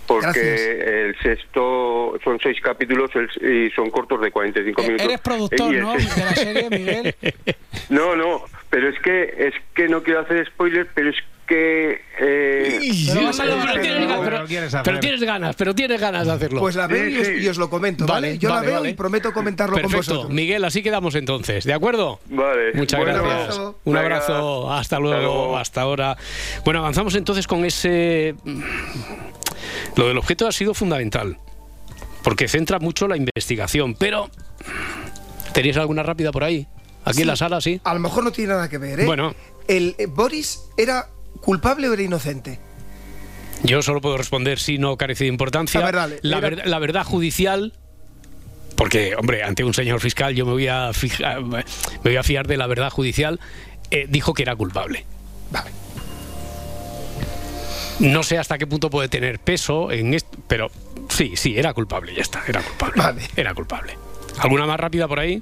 [0.07, 0.61] porque Gracias.
[0.87, 3.09] el sexto son seis capítulos
[3.41, 5.05] y son cortos de 45 Eh, minutos.
[5.07, 5.93] Eres productor, ¿no?
[5.93, 7.15] De la serie, Miguel.
[7.89, 11.15] No, no, pero es que es que no quiero hacer spoiler, pero es
[11.47, 12.79] que eh,
[13.13, 16.59] Pero, tienes ganas, pero- tienes ganas, pero tienes ganas de hacerlo.
[16.59, 17.33] Pues la veo Sí, y, os, sí.
[17.41, 18.29] y os lo comento, ¿vale?
[18.29, 18.89] Vale, Yo vale, la veo vale.
[18.89, 20.33] y prometo comentarlo con Perfecto, vosotros.
[20.33, 22.19] Miguel, así quedamos entonces, ¿de acuerdo?
[22.29, 22.73] Vale.
[22.73, 23.41] Muchas Bueno, gracias.
[23.43, 23.79] abrazo.
[23.83, 24.05] Un Venga.
[24.05, 25.57] abrazo, hasta luego, luego.
[25.57, 26.17] hasta ahora.
[26.63, 28.35] Bueno, avanzamos entonces con ese...
[29.95, 31.37] Lo del objeto ha sido fundamental,
[32.23, 34.29] porque centra mucho la investigación, pero...
[35.53, 36.67] ¿Tenéis alguna rápida por ahí?
[37.05, 37.79] Aquí en la sala, sí.
[37.83, 39.05] A lo mejor no tiene nada que ver, ¿eh?
[39.05, 39.33] Bueno.
[39.67, 41.07] El, eh, Boris era
[41.45, 42.59] culpable o era inocente.
[43.63, 45.79] Yo solo puedo responder si no carece de importancia.
[45.79, 46.19] A ver, dale.
[46.21, 47.73] la, Era- ver- la verdad judicial...
[48.75, 51.63] Porque, hombre, ante un señor fiscal yo me voy a, fija- me
[52.03, 53.39] voy a fiar de la verdad judicial.
[53.89, 55.05] eh, dijo que era culpable.
[55.51, 55.71] Vale.
[57.99, 60.69] No sé hasta qué punto puede tener peso en esto, pero
[61.09, 62.93] sí, sí, era culpable, ya está, era culpable.
[63.01, 63.21] Vale.
[63.37, 63.97] Era culpable.
[64.39, 65.41] ¿Alguna más rápida por ahí?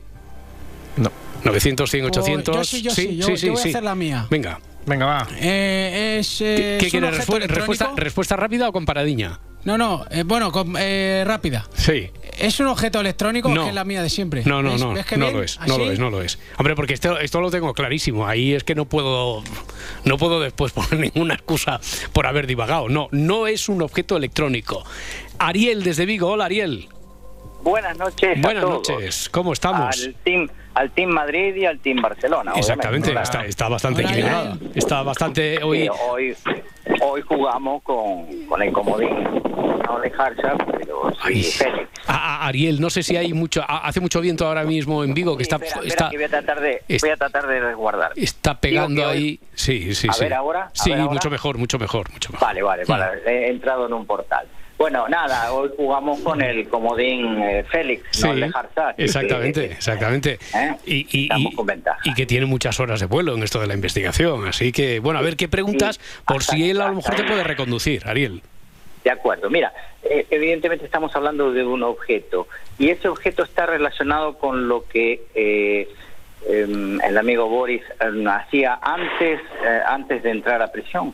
[0.98, 1.12] No.
[1.44, 2.56] 900, 100, Pues 800.
[2.56, 4.28] yo sí, yo sí, yo- yo voy a hacer la mía.
[4.30, 4.60] Venga.
[4.86, 5.28] Venga, va.
[5.40, 7.54] Eh, es, eh, ¿Qué Respu- electrónico.
[7.56, 9.40] respuesta, ¿Respuesta rápida o con paradiña?
[9.64, 11.66] No, no, eh, bueno, con- eh, rápida.
[11.74, 12.10] Sí.
[12.38, 13.64] ¿Es un objeto electrónico No.
[13.64, 14.44] que es la mía de siempre?
[14.46, 15.38] No, no, ¿Ves- no, ves qué no bien?
[15.38, 15.94] lo es, no lo ¿Así?
[15.94, 16.38] es, no lo es.
[16.58, 18.28] Hombre, porque esto, esto lo tengo clarísimo.
[18.28, 19.42] Ahí es que no puedo,
[20.04, 21.80] no puedo después poner ninguna excusa
[22.12, 22.90] por haber divagado.
[22.90, 24.84] No, no es un objeto electrónico.
[25.40, 26.90] Ariel desde Vigo, hola Ariel.
[27.64, 28.38] Buenas noches.
[28.38, 28.90] a Buenas todos.
[28.90, 30.04] noches, ¿cómo estamos?
[30.04, 32.54] Al team, al team Madrid y al team Barcelona.
[32.56, 33.24] Exactamente, obviamente.
[33.32, 34.58] está, está bastante Hola, equilibrada.
[34.76, 35.90] Está bastante Sí, hoy.
[36.10, 36.36] hoy,
[37.02, 39.10] hoy jugamos con, con el comodín.
[39.88, 41.44] No de Harshap, pero sí.
[41.44, 41.90] Félix.
[42.08, 45.14] A- a- Ariel, no sé si hay mucho, a- hace mucho viento ahora mismo en
[45.14, 47.18] Vigo que Sí, está, espera, espera, está, que voy a tratar de, es- voy a
[47.18, 48.12] tratar de resguardar.
[48.16, 49.40] está pegando hoy- ahí.
[49.54, 50.24] Sí, sí, A sí.
[50.24, 51.14] ver ahora, a Sí, ver ahora.
[51.14, 52.48] mucho mejor, mucho mejor, mucho mejor.
[52.48, 53.22] Vale, vale, vale.
[53.26, 54.48] He entrado en un portal.
[54.78, 58.96] Bueno, nada, hoy jugamos con el comodín eh, Félix, Sí, no el de Harzak.
[58.98, 60.40] exactamente, exactamente.
[60.54, 60.76] ¿Eh?
[60.86, 62.00] Y, y- Estamos y- con ventaja.
[62.04, 64.46] y que tiene muchas horas de vuelo en esto de la investigación.
[64.48, 67.44] Así que, bueno, a ver qué preguntas, por si él a lo mejor te puede
[67.44, 68.42] reconducir, Ariel.
[69.04, 72.48] De acuerdo, mira, eh, evidentemente estamos hablando de un objeto
[72.80, 75.88] y ese objeto está relacionado con lo que eh,
[76.50, 77.84] em, el amigo Boris
[78.28, 79.40] hacía antes,
[79.86, 81.14] antes de entrar a prisión.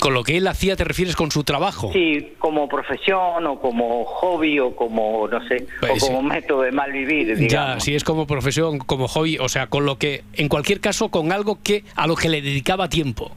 [0.00, 1.90] Con lo que él hacía, ¿te refieres con su trabajo?
[1.92, 6.06] Sí, como profesión o como hobby o como, no sé, Pues o sí.
[6.06, 7.84] como método de mal vivir, Ya, digamos.
[7.84, 11.32] si es como profesión, como hobby, o sea, con lo que, en cualquier caso, con
[11.32, 13.30] algo que a lo que le dedicaba tiempo.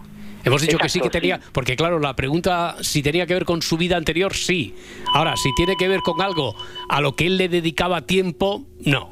[0.45, 1.43] Hemos dicho que sí que tenía, sí.
[1.53, 4.73] porque claro, la pregunta si tenía que ver con su vida anterior, sí.
[5.13, 6.55] Ahora, si tiene que ver con algo
[6.89, 9.09] a lo que él le dedicaba tiempo, no.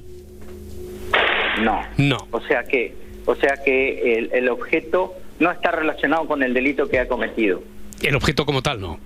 [1.62, 1.82] No.
[1.98, 2.18] No.
[2.32, 6.88] O sea que, o sea que el, el objeto no está relacionado con el delito
[6.88, 7.62] que ha cometido.
[8.02, 9.00] El objeto como tal, no.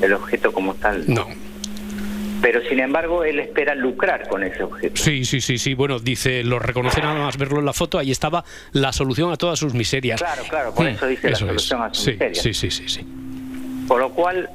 [0.00, 1.04] El objeto como tal.
[1.06, 1.26] No.
[2.40, 4.96] Pero sin embargo, él espera lucrar con ese objeto.
[4.96, 5.74] Sí, sí, sí, sí.
[5.74, 9.36] Bueno, dice, lo reconoce nada más verlo en la foto, ahí estaba la solución a
[9.36, 10.20] todas sus miserias.
[10.20, 11.38] Claro, claro, por Mm, eso dice la es.
[11.40, 12.40] solución a su sí, miseria.
[12.40, 13.00] sí, sí, sí, sí.
[13.88, 14.48] Por lo cual,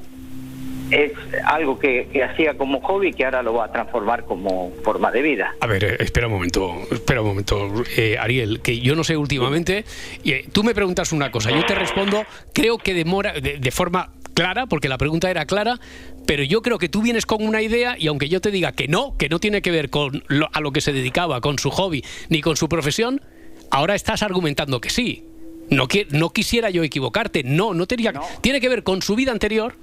[0.92, 1.12] es
[1.46, 5.22] algo que, que hacía como hobby que ahora lo va a transformar como forma de
[5.22, 5.56] vida.
[5.62, 9.18] A ver, eh, espera un momento, espera un momento, eh, Ariel, que yo no sé
[9.18, 9.86] últimamente,
[10.24, 13.72] y, eh, tú me preguntas una cosa, yo te respondo, creo que demora, de, de
[13.72, 15.80] forma clara, porque la pregunta era clara,
[16.26, 18.88] pero yo creo que tú vienes con una idea y aunque yo te diga que
[18.88, 21.70] no, que no tiene que ver con lo- a lo que se dedicaba, con su
[21.70, 23.22] hobby, ni con su profesión,
[23.70, 25.26] ahora estás argumentando que sí.
[25.70, 29.32] No, qui- no quisiera yo equivocarte, no, no tenía, tiene que ver con su vida
[29.32, 29.76] anterior,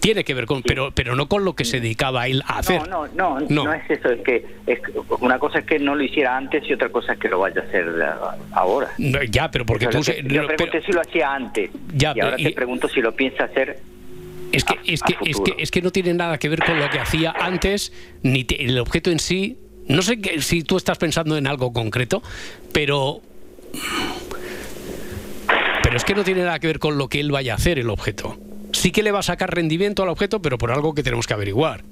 [0.00, 2.88] tiene que ver con, pero, pero no con lo que se dedicaba él a hacer.
[2.88, 3.64] No, no, no, No.
[3.64, 4.78] no, es eso, es que es
[5.20, 7.60] una cosa es que no lo hiciera antes y otra cosa es que lo vaya
[7.60, 7.86] a hacer
[8.52, 8.88] ahora.
[8.98, 10.04] No, ya, pero porque Eso tú...
[10.04, 12.88] se- que- yo pregunté pero- si lo hacía antes Ya, y ahora pero- te pregunto
[12.88, 13.80] si lo piensa hacer
[14.52, 16.88] Es que, es, que, es, que, es que no tiene nada que ver con lo
[16.88, 19.58] que hacía antes, ni te- el objeto en sí.
[19.88, 22.22] No sé que- si tú estás pensando en algo concreto,
[22.72, 23.20] pero.
[25.82, 27.78] Pero es que no tiene nada que ver con lo que él vaya a hacer
[27.78, 28.36] el objeto.
[28.76, 31.32] Sí que le va a sacar rendimiento al objeto, pero por algo que tenemos que
[31.32, 31.82] averiguar.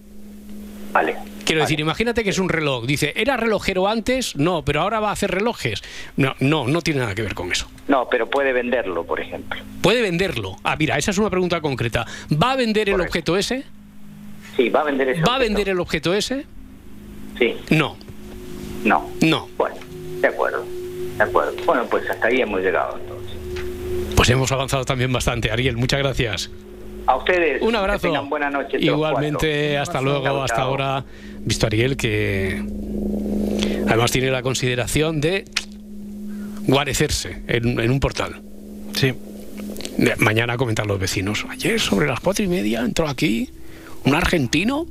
[0.92, 1.16] Vale.
[1.46, 2.84] Quiero decir, imagínate que es un reloj.
[2.84, 4.36] Dice, ¿era relojero antes?
[4.36, 5.82] No, pero ahora va a hacer relojes.
[6.18, 7.68] No, no, no tiene nada que ver con eso.
[7.88, 9.58] No, pero puede venderlo, por ejemplo.
[9.80, 10.56] ¿Puede venderlo?
[10.62, 12.06] Ah, mira, esa es una pregunta concreta.
[12.30, 13.64] ¿Va a vender el objeto ese?
[14.54, 15.24] Sí, va a vender eso.
[15.26, 16.44] ¿Va a vender el objeto ese?
[17.38, 17.56] Sí.
[17.70, 17.96] No.
[18.84, 19.10] No.
[19.22, 19.48] No.
[19.56, 19.76] Bueno,
[20.20, 20.64] de acuerdo.
[21.16, 21.54] De acuerdo.
[21.64, 23.36] Bueno, pues hasta ahí hemos llegado entonces.
[24.14, 25.78] Pues hemos avanzado también bastante, Ariel.
[25.78, 26.50] Muchas gracias.
[27.06, 27.60] A ustedes.
[27.62, 28.02] Un abrazo.
[28.02, 28.70] Que tengan buena noche.
[28.78, 29.82] todos Igualmente, cuatro.
[29.82, 30.68] hasta luego, Chao, hasta chao.
[30.68, 31.04] ahora.
[31.46, 32.62] Visto Ariel que
[33.86, 35.44] además tiene la consideración de
[36.66, 38.40] guarecerse en, en un portal.
[38.94, 39.12] Sí.
[40.18, 41.44] Mañana comentan los vecinos.
[41.50, 43.50] Ayer sobre las cuatro y media entró aquí
[44.04, 44.86] un argentino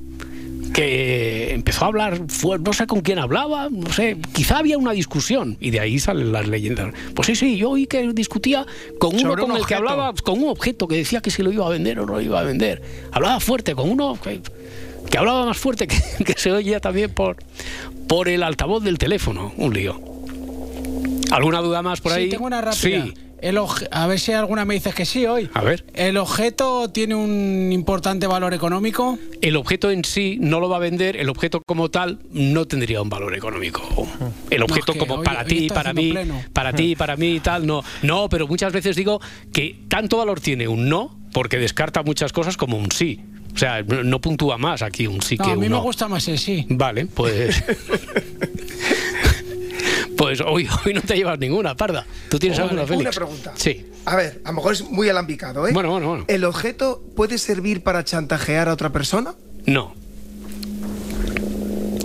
[0.74, 4.92] que empezó a hablar, fue, no sé con quién hablaba, no sé, quizá había una
[4.92, 6.94] discusión y de ahí salen las leyendas.
[7.14, 8.66] Pues sí, sí, yo oí que discutía
[9.00, 11.52] con uno un con el que hablaba, con un objeto que decía que si lo
[11.52, 12.82] iba a vender o no lo iba a vender.
[13.12, 14.42] Hablaba fuerte con uno que,
[15.10, 17.38] que hablaba más fuerte que, que se oía también por,
[18.08, 19.54] por el altavoz del teléfono.
[19.58, 20.02] Un lío.
[21.32, 22.26] ¿Alguna duda más por ahí?
[22.26, 23.06] Sí, tengo una rápida.
[23.06, 23.14] Sí.
[23.44, 23.60] El
[23.92, 25.50] a ver si alguna me dices que sí hoy.
[25.54, 25.84] A ver.
[25.94, 29.20] ¿El objeto tiene un importante valor económico?
[29.42, 33.02] El objeto en sí no lo va a vender, el objeto como tal no tendría
[33.02, 33.82] un valor económico.
[34.50, 36.42] El objeto es que como hoy- para ti, para mí, pleno.
[36.54, 37.84] para ti, para mí y tal, no.
[38.02, 39.20] No, pero muchas veces digo
[39.52, 43.20] que tanto valor tiene un no porque descarta muchas cosas como un sí.
[43.54, 45.76] O sea, no, no puntúa más aquí un sí No, que a un mí me
[45.76, 45.82] no.
[45.84, 46.66] gusta más el sí.
[46.70, 47.62] Vale, pues.
[50.24, 52.06] pues hoy, hoy no te llevas ninguna, parda.
[52.30, 53.16] ¿Tú tienes Vale, alguna, una Félix?
[53.18, 53.52] pregunta.
[53.56, 53.86] Sí.
[54.06, 55.72] A ver, a lo mejor es muy alambicado, ¿eh?
[55.74, 56.26] Bueno, bueno, bueno.
[56.30, 59.36] ¿El objeto puede servir para chantajear a otra persona?
[59.66, 59.94] No.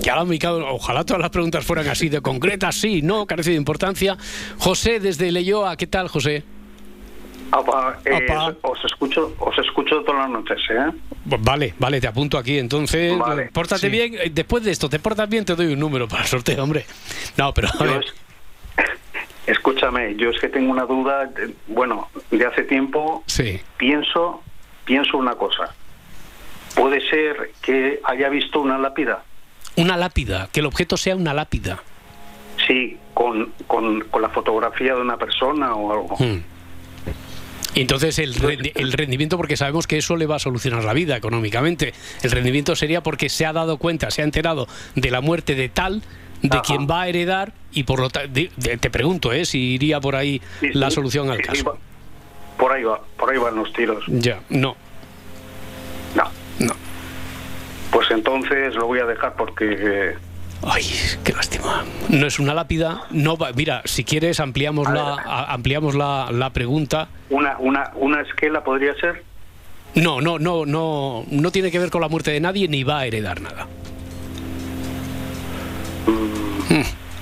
[0.03, 0.67] Ya ubicado.
[0.67, 2.75] Ojalá todas las preguntas fueran así de concretas.
[2.75, 4.17] Sí, no, carece de importancia.
[4.59, 6.43] José, desde Leyoa, ¿qué tal, José?
[8.05, 8.27] Eh.
[8.63, 10.91] Os escucho, os escucho todas las noches, ¿eh?
[11.29, 12.59] Pues Vale, vale, te apunto aquí.
[12.59, 13.89] Entonces, Vale, pórtate sí.
[13.89, 14.15] bien.
[14.15, 16.85] Eh, Después de esto, te portas bien, te doy un número para el sorteo, hombre.
[17.37, 18.01] No, pero a.
[19.47, 23.59] Escúchame, yo es que tengo una duda, de- bueno, de hace tiempo Sí.
[23.79, 24.43] pienso,
[24.85, 25.75] pienso una cosa.
[26.75, 29.23] Puede ser que haya visto una lápida,
[29.77, 31.83] Una lápida, que el objeto sea una lápida.
[32.67, 36.17] sí, con, con, con la fotografía de una persona o algo.
[36.19, 36.43] Hmm.
[37.81, 41.17] Entonces el, rendi- el rendimiento, porque sabemos que eso le va a solucionar la vida
[41.17, 45.55] económicamente, el rendimiento sería porque se ha dado cuenta, se ha enterado de la muerte
[45.55, 46.03] de tal,
[46.43, 48.41] de quien va a heredar, y por lo tanto,
[48.81, 49.45] te pregunto, ¿eh?
[49.45, 51.79] si iría por ahí Sí, la sí, solución al sí, caso.
[52.57, 54.05] por ahí va, por ahí van los tiros.
[54.07, 54.77] Ya, no.
[56.14, 56.25] No.
[56.61, 56.75] No.
[57.91, 60.14] Pues entonces lo voy a dejar porque eh,
[60.66, 60.85] Ay,
[61.25, 61.85] qué lástima.
[62.09, 63.03] No es una lápida.
[63.11, 67.09] No va- mira, si quieres ampliamos la a- ampliamos la, la pregunta.
[67.31, 69.23] una, una, una esquela podría ser.
[69.94, 72.99] No, no, no, no, no tiene que ver con la muerte de nadie ni va
[73.01, 73.66] a heredar nada.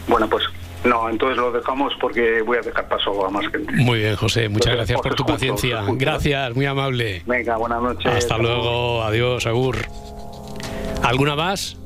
[0.09, 0.45] Bueno, pues
[0.85, 3.73] no, entonces lo dejamos porque voy a dejar paso a más gente.
[3.77, 4.49] Muy bien, José.
[4.49, 5.83] Muchas gracias por tu paciencia.
[5.93, 7.23] Gracias, muy amable.
[7.27, 8.07] Venga, buenas noches.
[8.15, 9.79] Hasta luego, adiós, Agur.
[11.03, 11.77] ¿Alguna más?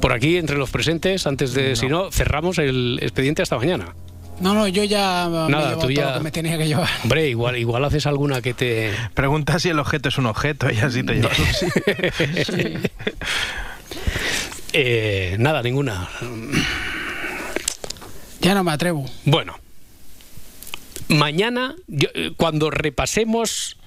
[0.00, 3.94] Por aquí, entre los presentes, antes de, si no, cerramos el expediente hasta mañana.
[4.40, 6.68] No, no, yo ya me Nada, llevado tú todo ya- lo que me tenía que
[6.68, 6.88] llevar.
[7.02, 8.92] Hombre, igual, igual haces alguna que te...
[9.14, 12.74] Pregunta si el objeto es un objeto y así te llevas sí.
[14.74, 16.08] Eh, nada, ninguna.
[18.42, 19.06] Ya no me atrevo.
[19.24, 19.58] Bueno,
[21.08, 23.78] mañana, yo, eh, cuando repasemos...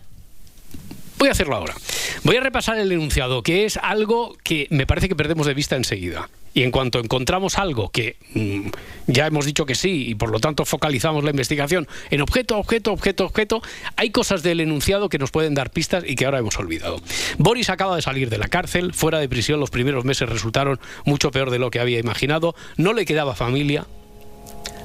[1.20, 1.76] Voy a hacerlo ahora.
[2.24, 5.76] Voy a repasar el enunciado, que es algo que me parece que perdemos de vista
[5.76, 6.30] enseguida.
[6.54, 8.70] Y en cuanto encontramos algo que mm,
[9.08, 12.94] ya hemos dicho que sí y por lo tanto focalizamos la investigación en objeto, objeto,
[12.94, 13.62] objeto, objeto,
[13.98, 17.02] hay cosas del enunciado que nos pueden dar pistas y que ahora hemos olvidado.
[17.38, 21.32] Boris acaba de salir de la cárcel, fuera de prisión los primeros meses resultaron mucho
[21.32, 23.86] peor de lo que había imaginado, no le quedaba familia,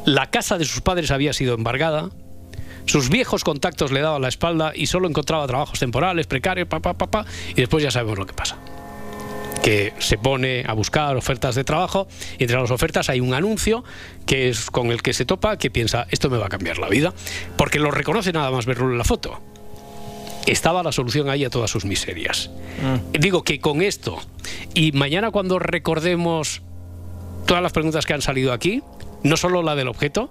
[0.05, 2.11] la casa de sus padres había sido embargada,
[2.87, 6.95] sus viejos contactos le daban la espalda y solo encontraba trabajos temporales, precarios, pa, pa,
[6.95, 8.57] pa, pa, y después ya sabemos lo que pasa.
[9.63, 12.07] Que se pone a buscar ofertas de trabajo
[12.39, 13.83] y entre las ofertas hay un anuncio
[14.27, 16.89] que es con el que se topa que piensa esto me va a cambiar la
[16.89, 17.15] vida
[17.57, 19.41] porque lo reconoce nada más verlo en la foto.
[20.47, 22.51] Estaba la solución ahí a todas sus miserias.
[23.19, 24.21] Digo que con esto
[24.75, 26.61] y mañana cuando recordemos
[27.47, 28.83] todas las preguntas que han salido aquí
[29.23, 30.29] no solo la del objeto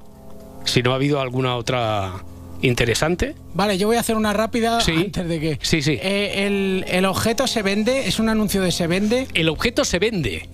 [0.65, 2.23] si no ha habido alguna otra
[2.63, 4.91] interesante Vale, yo voy a hacer una rápida Sí.
[4.93, 5.59] antes de que.
[5.61, 5.97] Sí, sí.
[6.01, 9.27] Eh, el, el objeto se vende, es un anuncio de se vende.
[9.33, 10.49] el objeto se vende.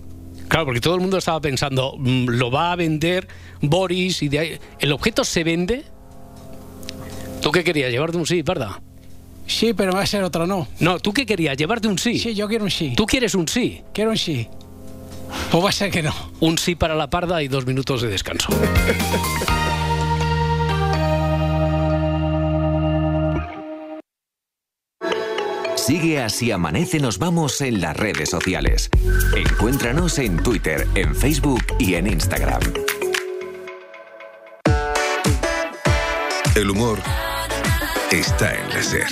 [0.48, 3.28] Claro, porque todo el mundo estaba pensando, mm, lo va a vender
[3.62, 4.60] Boris y de ahí.
[4.80, 5.84] ¿El objeto se vende?
[7.42, 7.92] ¿Tú qué querías?
[7.92, 8.82] ¿Llevarte un sí, parda?
[9.46, 10.68] Sí, pero va a ser otro no.
[10.80, 11.56] No, ¿tú qué querías?
[11.58, 12.20] ¿Llevarte un sí?
[12.20, 12.94] Sí, yo quiero un sí.
[12.96, 13.82] ¿Tú quieres un sí?
[13.94, 14.48] Quiero un sí.
[15.52, 16.14] Pues va a ser que no.
[16.40, 18.50] Un sí para la parda y dos minutos de descanso.
[25.90, 28.92] Sigue así amanece nos vamos en las redes sociales.
[29.36, 32.62] Encuéntranos en Twitter, en Facebook y en Instagram.
[36.54, 37.00] El humor
[38.12, 39.08] está en la SER.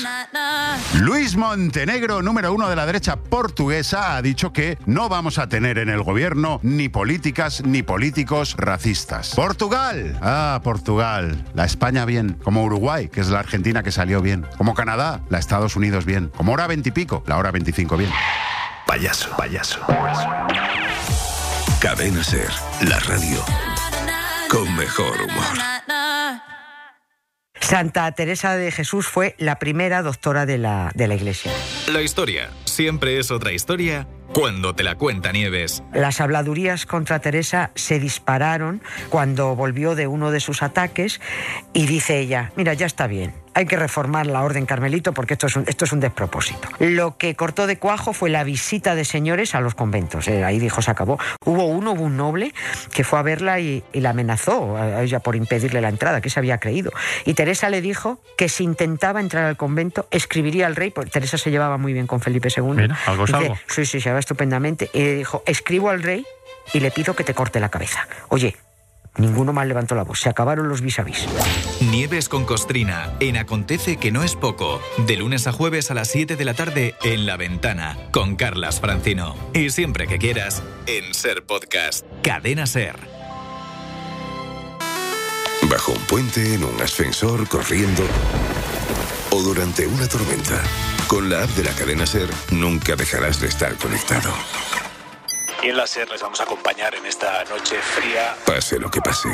[0.99, 5.77] Luis Montenegro, número uno de la derecha portuguesa, ha dicho que no vamos a tener
[5.77, 9.33] en el gobierno ni políticas ni políticos racistas.
[9.35, 10.17] Portugal.
[10.21, 11.45] Ah, Portugal.
[11.53, 12.37] La España bien.
[12.43, 14.45] Como Uruguay, que es la Argentina que salió bien.
[14.57, 16.31] Como Canadá, la Estados Unidos bien.
[16.35, 18.11] Como hora veintipico, la hora veinticinco bien.
[18.85, 19.79] Payaso, payaso.
[21.79, 23.43] Cadena SER, la radio
[24.49, 26.16] con mejor humor.
[27.67, 31.51] Santa Teresa de Jesús fue la primera doctora de la, de la Iglesia.
[31.91, 35.82] La historia siempre es otra historia cuando te la cuenta Nieves.
[35.93, 41.19] Las habladurías contra Teresa se dispararon cuando volvió de uno de sus ataques
[41.73, 45.47] y dice ella, mira, ya está bien, hay que reformar la orden carmelito porque esto
[45.47, 46.69] es un, esto es un despropósito.
[46.78, 50.28] Lo que cortó de cuajo fue la visita de señores a los conventos.
[50.28, 51.17] Eh, ahí dijo, se acabó.
[51.43, 52.54] Hubo uno, hubo un noble
[52.93, 56.30] que fue a verla y, y la amenazó a ella por impedirle la entrada, que
[56.30, 56.91] se había creído.
[57.26, 61.39] Y Teresa le dijo que si intentaba entrar al convento, escribiría al rey, porque Teresa
[61.39, 62.73] se llevaba muy bien con Felipe II.
[62.76, 63.58] Mira, algo es algo.
[63.65, 64.89] Sí, sí, se estupendamente.
[64.93, 66.25] Y le dijo, escribo al rey
[66.73, 68.07] y le pido que te corte la cabeza.
[68.27, 68.57] Oye,
[69.15, 70.19] ninguno más levantó la voz.
[70.19, 71.25] Se acabaron los vis a vis.
[71.79, 74.81] Nieves con Costrina en Acontece que no es poco.
[75.05, 78.81] De lunes a jueves a las 7 de la tarde en La Ventana con Carlas
[78.81, 79.35] Francino.
[79.53, 82.05] Y siempre que quieras en Ser Podcast.
[82.21, 82.97] Cadena Ser.
[85.69, 88.03] Bajo un puente, en un ascensor, corriendo
[89.31, 90.61] o durante una tormenta.
[91.07, 94.29] Con la app de la cadena Ser nunca dejarás de estar conectado.
[95.63, 98.35] Y en la SER les vamos a acompañar en esta noche fría.
[98.45, 99.29] Pase lo que pase.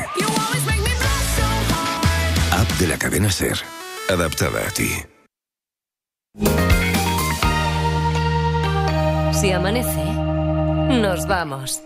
[2.51, 3.57] App de la cadena Ser.
[4.09, 4.89] Adaptada a ti.
[9.33, 10.03] Si amanece,
[11.01, 11.81] nos vamos.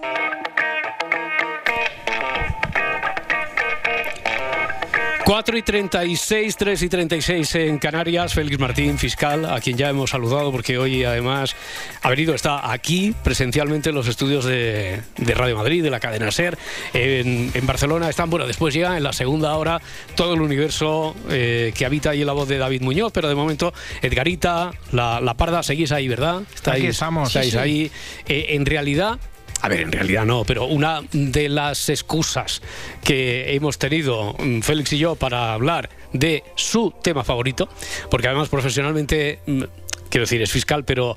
[5.28, 8.34] Cuatro y 36, 3 y 36 en Canarias.
[8.34, 11.54] Félix Martín, fiscal, a quien ya hemos saludado porque hoy además
[12.02, 16.32] ha venido, está aquí presencialmente en los estudios de, de Radio Madrid, de la cadena
[16.32, 16.58] SER.
[16.94, 19.82] En, en Barcelona están, bueno, después llega en la segunda hora
[20.16, 23.36] todo el universo eh, que habita ahí en la voz de David Muñoz, pero de
[23.36, 26.44] momento Edgarita, la, la Parda, seguís ahí, ¿verdad?
[26.56, 27.58] Estáis, Aquí estamos, Estáis sí, sí.
[27.58, 27.92] ahí.
[28.30, 29.20] Eh, en realidad,
[29.62, 32.62] a ver, en realidad no, pero una de las excusas
[33.04, 37.67] que hemos tenido mm, Félix y yo para hablar de su tema favorito,
[38.10, 39.63] porque además profesionalmente, mm,
[40.10, 41.15] quiero decir, es fiscal, pero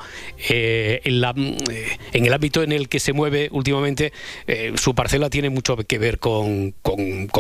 [0.48, 4.12] eh, en, la, mm, eh, en el ámbito en el que se mueve últimamente,
[4.46, 6.74] eh, su parcela tiene mucho que ver con,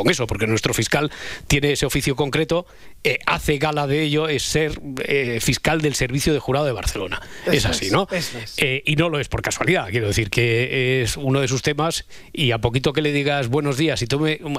[0.08, 1.10] eso, porque nuestro fiscal
[1.46, 2.66] tiene ese oficio concreto,
[3.02, 7.18] eh, hace gala de ello, es ser eh, fiscal del Servicio de Jurado de Barcelona.
[7.50, 8.06] es así, ¿no?
[8.10, 8.34] es.
[8.58, 12.04] Eh, y no lo es por casualidad, quiero decir que es uno de sus temas
[12.30, 14.54] y a poquito que le digas buenos días y tome um,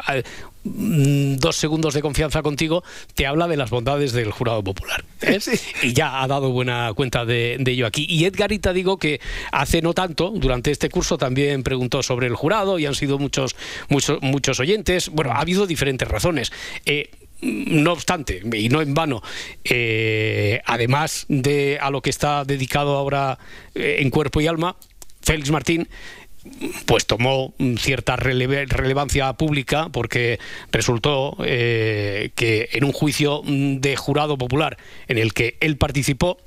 [0.64, 5.06] mm, dos segundos de confianza contigo, te habla de las bondades del jurado popular.
[5.84, 8.06] Y ya ha dado buena cuenta de, de ello aquí.
[8.10, 9.20] Y Edgarita digo que
[9.52, 13.56] hace no tanto, durante este curso también preguntó sobre el jurado y han sido muchos,
[13.90, 15.10] muchos, muchos oyentes.
[15.10, 16.52] Bueno, ha habido diferentes razones.
[17.42, 19.24] No obstante, y no en vano,
[19.64, 23.40] eh, además de a lo que está dedicado ahora
[23.74, 24.76] eh, en cuerpo y alma,
[25.22, 25.88] Félix Martín
[26.86, 30.40] pues tomó cierta relevancia pública porque
[30.72, 36.38] resultó eh, que en un juicio de jurado popular en el que él participó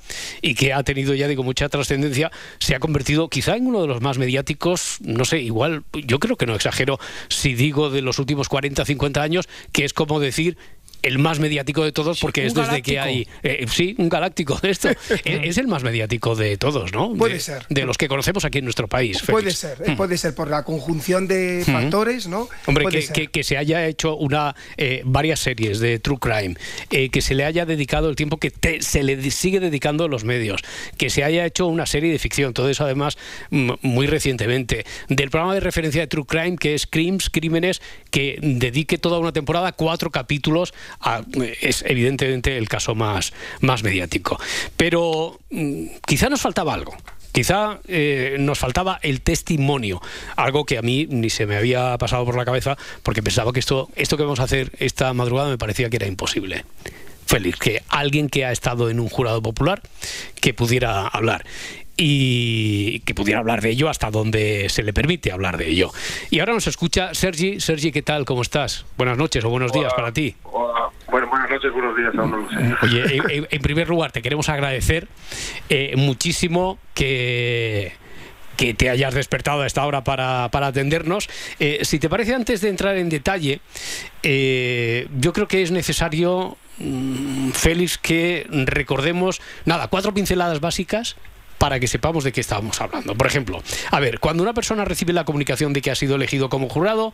[0.41, 3.87] y que ha tenido ya digo mucha trascendencia se ha convertido quizá en uno de
[3.87, 6.99] los más mediáticos no sé igual yo creo que no exagero
[7.29, 10.57] si digo de los últimos 40 50 años que es como decir
[11.05, 14.71] el más mediático de todos porque es desde que hay eh, sí un galáctico de
[14.71, 14.89] esto.
[15.25, 17.65] Es, el más mediático de todos no puede de, ser.
[17.69, 20.63] de los que conocemos aquí en nuestro país puede ser eh, puede ser por la
[20.63, 25.99] conjunción de factores no hombre que, que, se haya hecho una eh, varias series de
[25.99, 26.55] true crime
[26.89, 28.51] que se le haya dedicado el tiempo que
[28.81, 30.61] se le sigue dedicando los medios
[30.97, 32.53] que se haya hecho una serie de ficción.
[32.53, 33.17] Todo eso además
[33.49, 34.85] muy recientemente.
[35.09, 37.81] Del programa de referencia de true crime que es Crimes crímenes
[38.11, 40.73] que dedique toda una temporada cuatro capítulos
[41.61, 44.39] es evidentemente el caso más, más mediático.
[44.77, 46.95] Pero mm, quizá nos faltaba algo.
[47.31, 50.01] Quizá eh, nos faltaba el testimonio,
[50.37, 53.59] algo que a mí ni se me había pasado por la cabeza porque pensaba que
[53.59, 56.63] esto, esto que vamos a hacer esta madrugada me parecía que era imposible.
[57.25, 59.81] Félix, que alguien que ha estado en un jurado popular
[60.39, 61.43] que pudiera hablar
[61.97, 65.91] y que pudiera hablar de ello hasta donde se le permite hablar de ello.
[66.29, 67.59] Y ahora nos escucha Sergi.
[67.59, 68.25] Sergi, ¿qué tal?
[68.25, 68.85] ¿Cómo estás?
[68.97, 70.35] Buenas noches o buenos días para ti.
[71.35, 72.77] Buenas noches, buenos días.
[72.83, 75.07] Oye, en, primer lugar, te queremos agradecer
[75.69, 77.93] eh, muchísimo que
[78.55, 81.27] que te hayas despertado a esta hora para, atendernos.
[81.59, 83.59] Eh, si te parece, antes de entrar en detalle,
[84.23, 91.17] eh, yo creo que es necesario, mm, Félix, que recordemos, nada, cuatro pinceladas básicas
[91.57, 93.13] para que sepamos de qué estábamos hablando.
[93.15, 93.61] Por ejemplo,
[93.91, 97.13] a ver, cuando una persona recibe la comunicación de que ha sido elegido como jurado,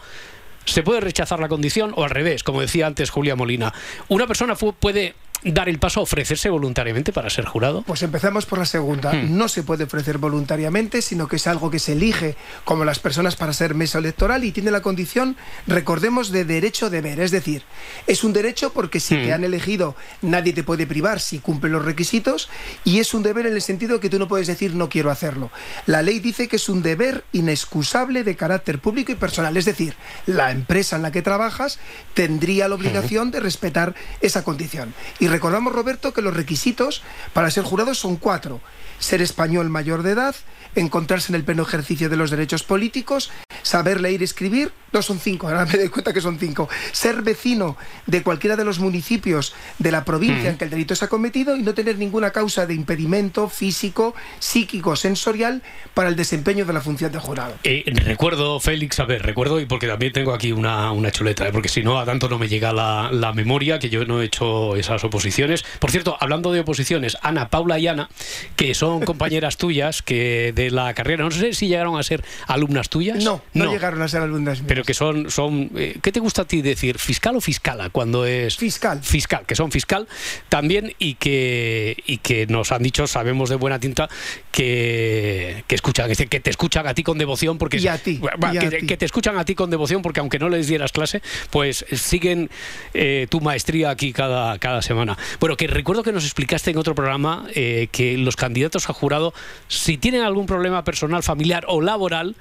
[0.66, 3.74] se puede rechazar la condición o al revés, como decía antes Julia Molina.
[4.08, 7.82] Una persona puede dar el paso a ofrecerse voluntariamente para ser jurado?
[7.84, 9.12] Pues empezamos por la segunda.
[9.12, 9.38] Hmm.
[9.38, 13.36] No se puede ofrecer voluntariamente, sino que es algo que se elige como las personas
[13.36, 15.36] para ser mesa electoral y tiene la condición,
[15.68, 17.20] recordemos, de derecho-deber.
[17.20, 17.64] Es decir,
[18.08, 19.34] es un derecho porque si te hmm.
[19.34, 22.50] han elegido nadie te puede privar si cumple los requisitos
[22.84, 25.52] y es un deber en el sentido que tú no puedes decir no quiero hacerlo.
[25.86, 29.58] La ley dice que es un deber inexcusable de carácter público y personal.
[29.58, 31.80] Es decir, la empresa en la que trabajas
[32.14, 33.32] tendría la obligación hmm.
[33.32, 34.94] de respetar esa condición.
[35.20, 37.02] Y recordamos, Roberto, que los requisitos
[37.34, 38.62] para ser jurado son cuatro.
[39.00, 40.36] Ser español mayor de edad,
[40.76, 43.32] encontrarse en el pleno ejercicio de los derechos políticos,
[43.64, 47.22] saber leer y escribir, no son cinco, ahora me doy cuenta que son cinco, ser
[47.22, 47.78] vecino
[48.08, 51.56] de cualquiera de los municipios de la provincia en que el delito se ha cometido
[51.56, 55.62] y no tener ninguna causa de impedimento físico, psíquico, sensorial
[55.94, 57.56] para el desempeño de la función de jurado.
[57.64, 61.52] Eh, recuerdo, Félix, a ver, recuerdo, y porque también tengo aquí una, una chuleta, ¿eh?
[61.52, 64.26] porque si no, a tanto no me llega la, la memoria, que yo no he
[64.26, 65.64] hecho esas oposiciones.
[65.80, 68.10] Por cierto, hablando de oposiciones, Ana, Paula y Ana,
[68.56, 72.90] que son compañeras tuyas que de la carrera, no sé si llegaron a ser alumnas
[72.90, 73.24] tuyas.
[73.24, 74.68] No, no, llegaron a ser alumnas mías.
[74.68, 76.98] Pero que son, son eh, ¿qué te gusta a ti decir?
[76.98, 78.58] ¿Fiscal o fiscala cuando es...?
[78.58, 79.02] Fiscal.
[79.04, 80.08] Fiscal, que son fiscal
[80.50, 84.10] también y que, y que nos han dicho, sabemos de buena tinta,
[84.52, 87.78] que, que escuchan, que te escuchan a ti con devoción porque...
[87.78, 88.20] Y a ti.
[88.88, 92.50] que, te escuchan a ti con devoción porque aunque no les dieras clase, pues siguen
[92.94, 95.18] eh, tu maestría aquí cada, cada semana.
[95.40, 99.34] Bueno, que recuerdo que nos explicaste en otro programa eh, que los candidatos a jurado,
[99.68, 102.36] si tienen algún problema personal, familiar o laboral,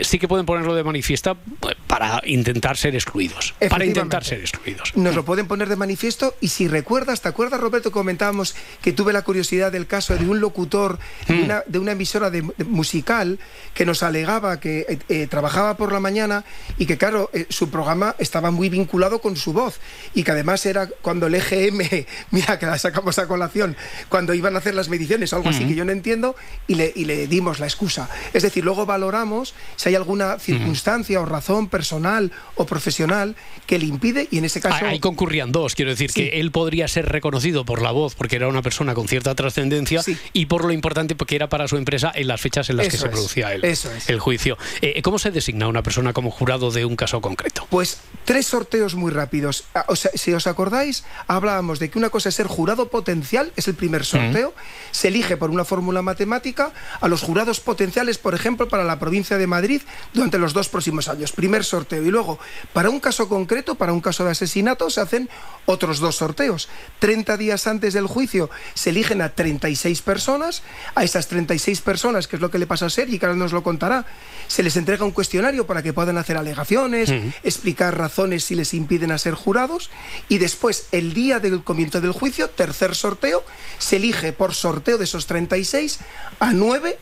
[0.00, 3.54] sí que pueden ponerlo de manifiesto pues, para intentar ser excluidos.
[3.68, 4.96] Para intentar ser excluidos.
[4.96, 7.90] Nos lo pueden poner de manifiesto y si recuerdas, ¿te acuerdas Roberto?
[7.90, 11.44] Comentábamos que tuve la curiosidad del caso de un locutor de, mm.
[11.44, 13.38] una, de, una, emisora de, musical
[13.74, 16.44] que nos alegaba que eh, eh, trabajaba por la mañana
[16.78, 19.80] y que claro, eh, su programa estaba muy vinculado con su voz
[20.14, 23.76] y que además era cuando el EGM, mira que la sacamos a colación,
[24.08, 26.92] cuando iban a hacer las mediciones o algo así que yo no entiendo y le,
[26.94, 28.08] y le dimos la excusa.
[28.32, 33.34] Es decir, luego valoramos si hay alguna circunstancia o razón personal o profesional
[33.66, 34.84] que le impide y en ese caso...
[34.84, 38.46] Ahí concurrían dos, quiero decir, que él podría ser reconocido por la voz porque era
[38.46, 40.02] una persona con cierta trascendencia
[40.34, 42.98] y por lo importante porque era para su empresa en las fechas en las que
[42.98, 44.58] se producía el, el juicio.
[44.82, 47.66] Eh, ¿Cómo se designa una persona como jurado de un caso concreto?
[47.70, 49.64] Pues tres sorteos muy rápidos.
[49.74, 53.50] Ah, o sea, si os acordáis, hablábamos de que una cosa es ser jurado potencial,
[53.56, 54.52] es el primer sorteo,
[54.90, 59.38] se elige por una fórmula matemática a los jurados potenciales, por ejemplo, para la provincia
[59.38, 59.59] de Madrid
[60.12, 61.32] durante los dos próximos años.
[61.32, 62.02] Primer sorteo.
[62.04, 62.38] Y luego,
[62.72, 65.28] para un caso concreto, para un caso de asesinato, se hacen
[65.66, 66.68] otros dos sorteos.
[66.98, 70.62] 30 días antes del juicio se eligen a 36 personas.
[70.94, 73.52] A esas 36 personas, que es lo que le pasa a Sergi, que ahora nos
[73.52, 74.06] lo contará,
[74.46, 79.12] se les entrega un cuestionario para que puedan hacer alegaciones, explicar razones si les impiden
[79.12, 79.90] a ser jurados.
[80.28, 83.44] Y después, el día del comienzo del juicio, tercer sorteo,
[83.78, 86.00] se elige por sorteo de esos 36
[86.38, 86.98] a 9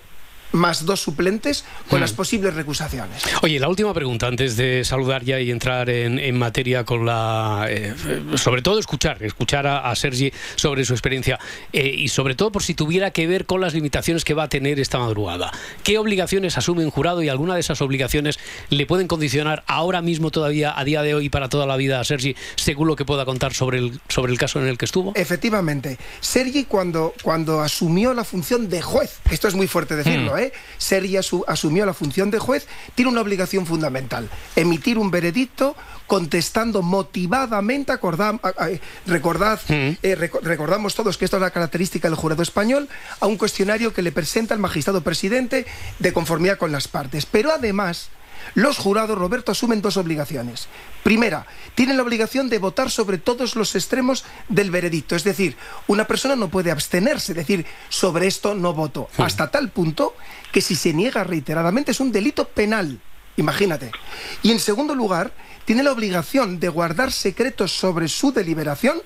[0.53, 2.03] más dos suplentes con Mm.
[2.03, 3.23] las posibles recusaciones.
[3.43, 7.67] Oye, la última pregunta antes de saludar ya y entrar en, en materia con la...
[7.69, 7.95] eh,
[8.37, 11.39] sobre todo escuchar, escuchar a, a Sergi sobre su experiencia
[11.73, 14.49] eh, y sobre todo por si tuviera que ver con las limitaciones que va a
[14.49, 15.51] tener esta madrugada.
[15.83, 18.39] ¿Qué obligaciones asume un jurado y alguna de esas obligaciones
[18.71, 22.01] le pueden condicionar ahora mismo todavía, a día de hoy y para toda la vida
[22.01, 24.85] a Sergi, según lo que pueda contar sobre el, sobre el caso en el que
[24.85, 25.13] estuvo?
[25.15, 30.38] Efectivamente, Sergi cuando, cuando asumió la función de juez, esto es muy fuerte decirlo, Mm.
[30.41, 30.53] ¿Eh?
[30.79, 35.77] Sergi asu- asumió la función de juez, tiene una obligación fundamental, emitir un veredicto
[36.07, 38.69] contestando motivadamente, acordam- a-
[39.07, 42.89] recordad, eh, reco- recordamos todos que esta es la característica del jurado español,
[43.21, 45.67] a un cuestionario que le presenta el magistrado presidente
[45.99, 47.27] de conformidad con las partes.
[47.27, 48.09] Pero además,
[48.55, 50.69] los jurados, Roberto, asumen dos obligaciones.
[51.03, 55.17] Primera, tienen la obligación de votar sobre todos los extremos del veredicto.
[55.17, 59.09] Es decir, una persona no puede abstenerse, decir, sobre esto no voto.
[59.19, 60.15] Hasta tal punto
[60.53, 63.01] que si se niega reiteradamente es un delito penal.
[63.37, 63.93] Imagínate.
[64.43, 65.33] Y en segundo lugar,
[65.65, 69.01] tiene la obligación de guardar secretos sobre su deliberación,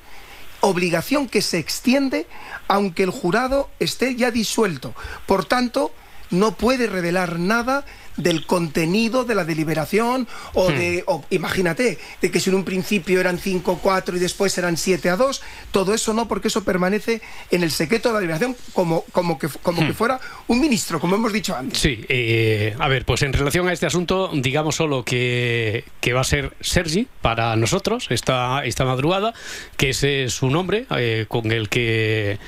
[0.60, 2.26] obligación que se extiende
[2.68, 4.94] aunque el jurado esté ya disuelto.
[5.26, 5.92] Por tanto,
[6.30, 7.84] no puede revelar nada
[8.16, 13.20] del contenido de la deliberación o de, o, imagínate, de que si en un principio
[13.20, 17.20] eran 5 4 y después eran 7 a 2, todo eso no, porque eso permanece
[17.50, 21.16] en el secreto de la deliberación como, como, que, como que fuera un ministro, como
[21.16, 21.78] hemos dicho antes.
[21.78, 26.20] Sí, eh, a ver, pues en relación a este asunto, digamos solo que, que va
[26.20, 29.34] a ser Sergi para nosotros esta, esta madrugada,
[29.76, 32.38] que ese es su nombre eh, con el que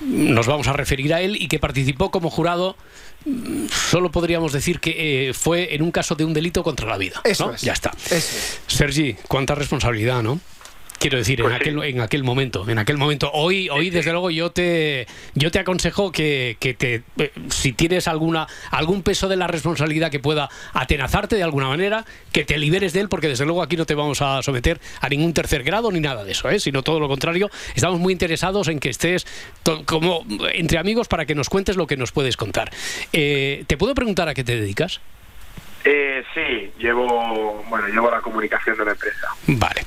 [0.00, 2.76] nos vamos a referir a él y que participó como jurado.
[3.24, 6.96] mm, Solo podríamos decir que eh, fue en un caso de un delito contra la
[6.98, 7.20] vida.
[7.24, 7.54] Eso ¿no?
[7.54, 7.62] es.
[7.62, 7.92] Ya está.
[8.06, 8.60] Eso es.
[8.66, 10.40] Sergi, cuánta responsabilidad, ¿no?
[10.98, 13.30] Quiero decir, en, aquel, en aquel momento, en aquel momento.
[13.32, 18.08] Hoy, hoy desde luego, yo te, yo te aconsejo que, que te, eh, si tienes
[18.08, 22.92] alguna, algún peso de la responsabilidad que pueda atenazarte de alguna manera, que te liberes
[22.94, 25.92] de él, porque desde luego aquí no te vamos a someter a ningún tercer grado
[25.92, 26.58] ni nada de eso, ¿eh?
[26.58, 27.48] sino todo lo contrario.
[27.76, 29.24] Estamos muy interesados en que estés
[29.84, 32.72] como entre amigos para que nos cuentes lo que nos puedes contar.
[33.12, 35.00] Eh, ¿Te puedo preguntar a qué te dedicas?
[35.84, 39.28] Eh, sí, llevo, bueno, llevo la comunicación de la empresa.
[39.46, 39.82] Vale.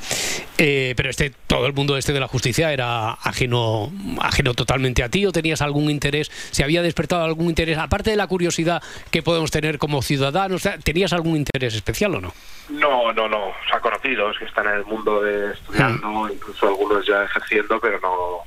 [0.58, 5.10] Eh, pero este, todo el mundo este de la justicia era ajeno, ajeno totalmente a
[5.10, 9.24] ti o tenías algún interés, se había despertado algún interés, aparte de la curiosidad que
[9.24, 12.34] podemos tener como ciudadanos, ¿tenías algún interés especial o no?
[12.70, 13.48] No, no, no.
[13.48, 18.00] O sea, conocidos que están en el mundo de estudiando, incluso algunos ya ejerciendo, pero
[18.00, 18.46] no,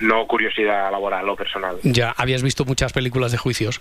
[0.00, 1.78] no curiosidad laboral o personal.
[1.82, 3.80] Ya habías visto muchas películas de juicios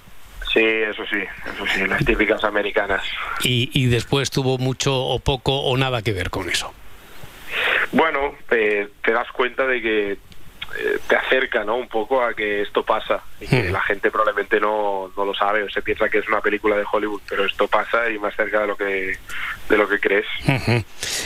[0.54, 3.04] Sí, eso sí, eso sí, las típicas americanas.
[3.44, 6.72] y, y después tuvo mucho o poco o nada que ver con eso.
[7.92, 10.18] Bueno, eh, te das cuenta de que eh,
[11.08, 11.76] te acerca ¿no?
[11.76, 15.64] un poco a que esto pasa y que la gente probablemente no, no lo sabe
[15.64, 18.62] o se piensa que es una película de Hollywood, pero esto pasa y más cerca
[18.62, 19.18] de lo que
[19.70, 20.26] de lo que crees.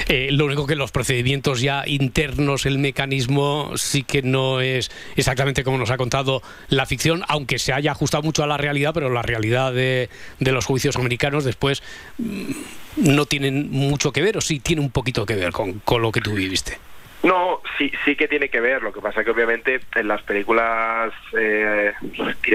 [0.09, 5.63] Eh, lo único que los procedimientos ya internos, el mecanismo, sí que no es exactamente
[5.63, 9.09] como nos ha contado la ficción, aunque se haya ajustado mucho a la realidad, pero
[9.09, 10.09] la realidad de,
[10.39, 11.83] de los juicios americanos después
[12.17, 12.51] mm,
[12.97, 16.11] no tienen mucho que ver, o sí tiene un poquito que ver con, con lo
[16.11, 16.77] que tú viviste.
[17.24, 18.84] No, sí, sí que tiene que ver.
[18.84, 21.93] Lo que pasa que obviamente en las películas eh,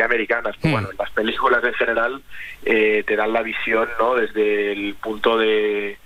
[0.02, 2.22] americanas, pero bueno, en las películas en general
[2.64, 4.14] eh, te dan la visión, ¿no?
[4.14, 5.98] Desde el punto de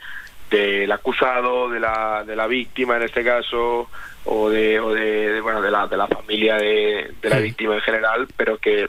[0.51, 3.91] del acusado, de la, de la víctima en este caso,
[4.25, 7.75] o de, o de, de, bueno, de la, de la familia de, de la víctima
[7.75, 8.89] en general, pero que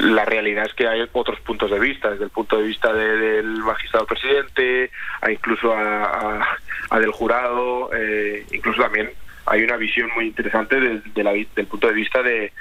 [0.00, 3.16] la realidad es que hay otros puntos de vista, desde el punto de vista de-
[3.18, 4.90] del magistrado presidente,
[5.20, 6.58] a incluso a,
[6.98, 9.10] del jurado, eh, incluso también
[9.46, 12.52] hay una visión muy interesante de- de la del punto de vista de-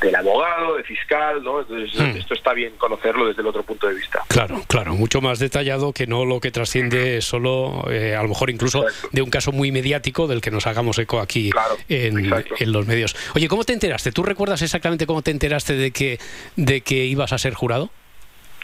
[0.00, 1.60] del abogado, de fiscal, ¿no?
[1.60, 4.22] Entonces, esto está bien conocerlo desde el otro punto de vista.
[4.28, 8.50] Claro, claro, mucho más detallado que no lo que trasciende solo, eh, a lo mejor
[8.50, 11.50] incluso de un caso muy mediático del que nos hagamos eco aquí
[11.88, 13.16] en, en los medios.
[13.34, 14.12] Oye, ¿cómo te enteraste?
[14.12, 16.18] ¿Tú recuerdas exactamente cómo te enteraste de que,
[16.56, 17.90] de que ibas a ser jurado?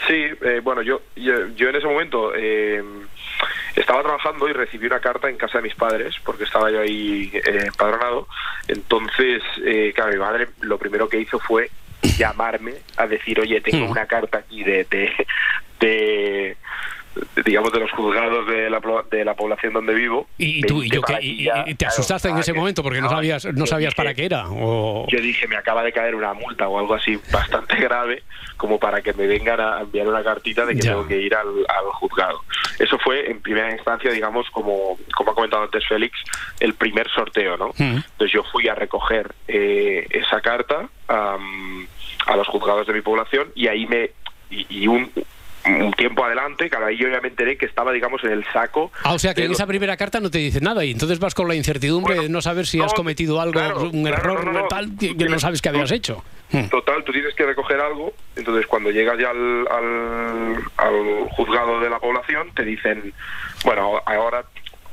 [0.06, 2.82] Sí, eh, bueno, yo, yo, yo en ese momento eh,
[3.74, 7.30] estaba trabajando y recibí una carta en casa de mis padres, porque estaba yo ahí
[7.32, 8.28] eh, empadronado.
[8.68, 11.70] Entonces, eh, claro, mi madre lo primero que hizo fue
[12.18, 15.12] llamarme a decir, oye, tengo una carta aquí de, de,
[15.80, 16.56] de,
[17.44, 20.26] digamos, de los juzgados de la, de la población donde vivo.
[20.38, 22.98] Y, tú, y 20 yo, que, y- te claro, asustaste en ese que- momento porque
[23.00, 24.44] no no, sabías, no sabías dije- para qué era.
[24.48, 25.06] O...
[25.08, 28.22] Yo dije, me acaba de caer una multa o algo así bastante grave
[28.56, 30.90] como para que me vengan a enviar una cartita de que Ya.
[30.92, 32.40] tengo que ir al, al juzgado.
[32.78, 36.16] Eso fue en primera instancia, digamos, como, como ha comentado antes Félix,
[36.60, 37.72] el primer sorteo, ¿no?
[37.78, 41.86] Entonces yo fui a recoger eh, esa carta am,
[42.26, 44.10] a los juzgados de mi población y ahí me...
[44.50, 45.10] y, y un,
[45.68, 48.90] un tiempo adelante, claro, ahí yo ya me enteré que estaba, digamos, en el saco.
[49.04, 51.18] Ah, o sea que en los- esa primera carta no te dice nada y entonces
[51.18, 53.60] vas con la incertidumbre de no saber si has cometido algo,
[53.90, 56.22] un error no, no, tal, que que no sabes que habías hecho.
[56.52, 56.68] Hmm.
[56.68, 61.90] Total, tú tienes que recoger algo, entonces cuando llegas ya al, al, al juzgado de
[61.90, 63.12] la población te dicen,
[63.64, 64.44] bueno, ahora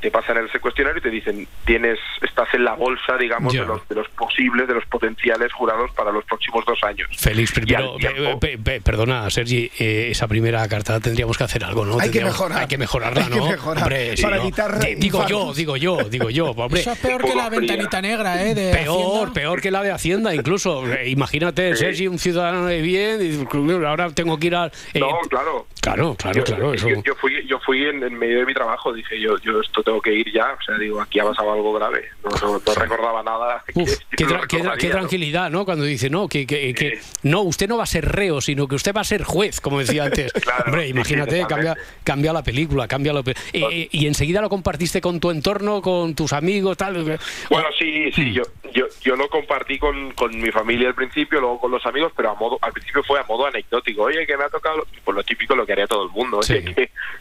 [0.04, 3.88] te pasan el cuestionario y te dicen, tienes, estás en la bolsa, digamos, de los,
[3.88, 7.08] de los posibles, de los potenciales jurados para los próximos dos años.
[7.18, 11.86] Félix, primero, pe- pe- pe- perdona, Sergi, eh, esa primera carta tendríamos que hacer algo,
[11.86, 12.00] ¿no?
[12.02, 12.60] Hay que mejorar.
[12.60, 13.48] Hay que mejorarla, que ¿no?
[13.48, 14.42] mejorar Hombre, para ¿no?
[14.44, 16.82] evitar Digo yo, digo yo, digo yo, hombre.
[16.82, 18.54] Eso es peor que la ventanita negra, ¿eh?
[18.54, 19.34] De Peor, Hacienda.
[19.34, 20.86] peor que la de Hacienda, incluso.
[20.94, 24.70] Eh, Imagínate, Sergi, un ciudadano de bien, y ahora tengo que ir al...
[24.94, 25.66] eh, No, claro.
[25.82, 26.74] Claro, claro, yo, claro.
[26.74, 26.90] Eso.
[26.90, 29.84] yo- yo fui, yo fui en, en medio de mi trabajo, dije yo, yo esto
[29.84, 32.74] tengo que ir ya, o sea, digo, aquí ha pasado algo grave, no, no, no
[32.76, 33.64] recordaba nada.
[33.76, 35.66] Uf, qué, tranquilidad, ¿no?
[35.66, 38.76] Cuando dice, no, que, que- que- no, usted no va a ser reo, sino que
[38.76, 40.32] usted va a ser juez, como decía antes.
[40.66, 44.42] Hombre, sí, imagínate, sí, cambia, cambia la película, cambia la pe- Eh, eh, y enseguida
[44.42, 47.04] lo compartiste con tu entorno, con tus amigos, tal.
[47.04, 48.34] Bueno, sí, sí, Hmm.
[48.34, 52.12] yo, yo, yo lo compartí con, con mi familia al principio, luego con los amigos,
[52.16, 54.04] pero a modo, al principio fue a modo anecdótico.
[54.04, 56.38] Oye, que me ha tocado, lo- pues lo típico lo que haría todo el mundo.
[56.40, 56.74] Oye, que,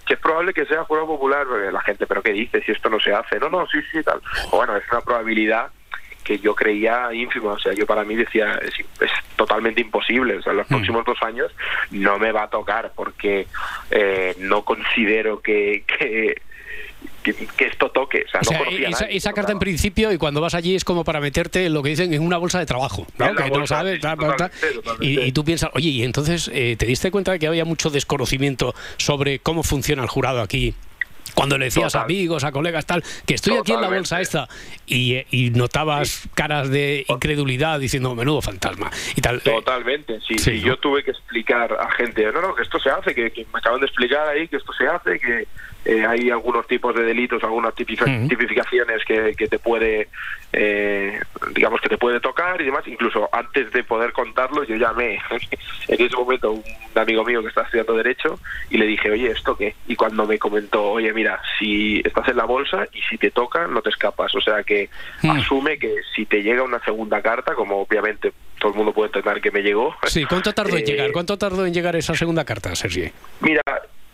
[0.06, 1.46] que es probable que sea jurado popular.
[1.72, 2.61] La gente, ¿pero qué dice?
[2.64, 3.38] Si esto no se hace.
[3.38, 4.20] No, no, sí, sí, tal.
[4.50, 5.68] O bueno, es una probabilidad
[6.24, 7.52] que yo creía ínfima.
[7.52, 10.36] O sea, yo para mí decía, es, es totalmente imposible.
[10.36, 11.50] O sea, en los próximos dos años
[11.90, 13.46] no me va a tocar porque
[13.90, 15.84] eh, no considero que...
[15.98, 16.40] que
[17.22, 19.16] que, que esto toque, o sea, O no sea, conocía a esa, nadie.
[19.16, 22.12] esa carta en principio, y cuando vas allí es como para meterte lo que dicen
[22.12, 23.34] en una bolsa de trabajo, ¿no?
[23.34, 24.50] Que no bolsa, sabes, totalmente.
[25.00, 27.90] Y, y tú piensas, oye, y entonces eh, te diste cuenta de que había mucho
[27.90, 30.74] desconocimiento sobre cómo funciona el jurado aquí.
[31.34, 32.04] Cuando le decías a Total.
[32.04, 34.48] amigos, a colegas, tal, que estoy aquí en la bolsa esta,
[34.86, 39.40] y, eh, y notabas caras de incredulidad diciendo, menudo fantasma, y tal.
[39.42, 43.14] Totalmente, sí, Sí, yo tuve que explicar a gente, no, no, que esto se hace,
[43.14, 45.46] que, que me acaban de explicar ahí que esto se hace, que
[45.84, 50.08] eh, hay algunos tipos de delitos, algunas tipificaciones que, que te puede,
[50.52, 51.20] eh,
[51.54, 52.86] digamos, que te puede tocar y demás.
[52.86, 55.20] Incluso antes de poder contarlo, yo llamé
[55.88, 56.62] en ese momento a un
[56.94, 58.38] amigo mío que está estudiando Derecho
[58.70, 59.74] y le dije, oye, ¿esto qué?
[59.88, 63.66] Y cuando me comentó, oye, mira, si estás en la bolsa y si te toca,
[63.66, 64.34] no te escapas.
[64.36, 64.88] O sea que
[65.22, 69.40] asume que si te llega una segunda carta, como obviamente todo el mundo puede entender
[69.40, 69.96] que me llegó.
[70.04, 71.10] Sí, ¿cuánto tardó en eh, llegar?
[71.10, 73.10] ¿Cuánto tardó en llegar esa segunda carta, Sergi?
[73.40, 73.62] Mira,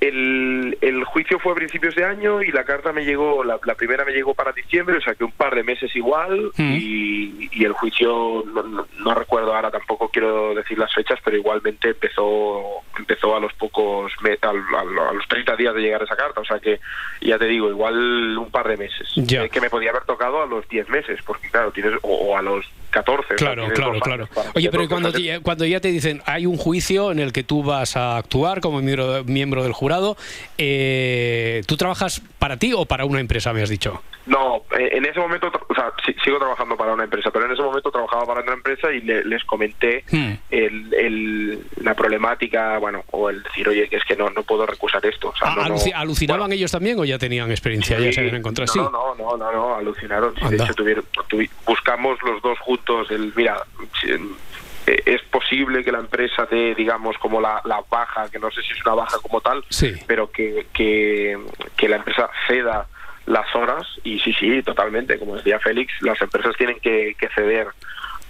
[0.00, 3.74] el, el juicio fue a principios de año y la carta me llegó, la, la
[3.74, 6.74] primera me llegó para diciembre, o sea que un par de meses igual Mm.
[6.76, 11.36] y, y el juicio, no, no- no recuerdo ahora tampoco quiero decir las fechas, pero
[11.36, 12.62] igualmente empezó
[12.98, 14.38] empezó a los pocos, al-
[14.76, 16.80] al- a, los 30 días de llegar esa carta, o sea que
[17.20, 19.08] ya te digo, igual un par de meses.
[19.16, 22.36] Eh, que me podía haber tocado a los 10 meses, porque claro, tienes, o, o
[22.36, 23.22] a los 14.
[23.22, 24.28] o sea, Claro, claro, claro.
[24.54, 27.62] Oye, pero cuando, te- cuando ya te dicen hay un juicio en el que tú
[27.62, 30.16] vas a actuar como miembro, miembro del jurado,
[30.56, 34.02] eh, ¿tú trabajas para ti o para una empresa, me has dicho?
[34.26, 35.90] No, eh, en ese momento, o sea,
[36.22, 39.24] sigo trabajando para una empresa, pero en ese momento trabajaba para otra empresa y le-
[39.24, 40.32] les comenté Hmm.
[40.50, 45.04] el, el- la problemática, bueno, o el decir, oye, es que no, no puedo recusar
[45.06, 45.28] esto.
[45.30, 47.98] O sea, Ah, no, no- aluci- ¿Alucinaban ellos también o ya tenían experiencia?
[47.98, 48.70] ya se habían encontrado.
[48.70, 48.78] Sí.
[48.78, 50.34] no, no, no, no, no, alucinaron.
[50.36, 52.77] Sí, de hecho, tuvieron, tuvi- buscamos los dos juntos
[53.10, 53.62] el, mira,
[54.04, 58.62] eh, es posible que la empresa dé, digamos, como la, la baja, que no sé
[58.62, 59.94] si es una baja como tal, Sí.
[60.06, 61.38] pero que, que,
[61.76, 62.86] que la empresa ceda
[63.26, 67.68] las horas y sí, sí, totalmente, como decía Félix, las empresas tienen que, que ceder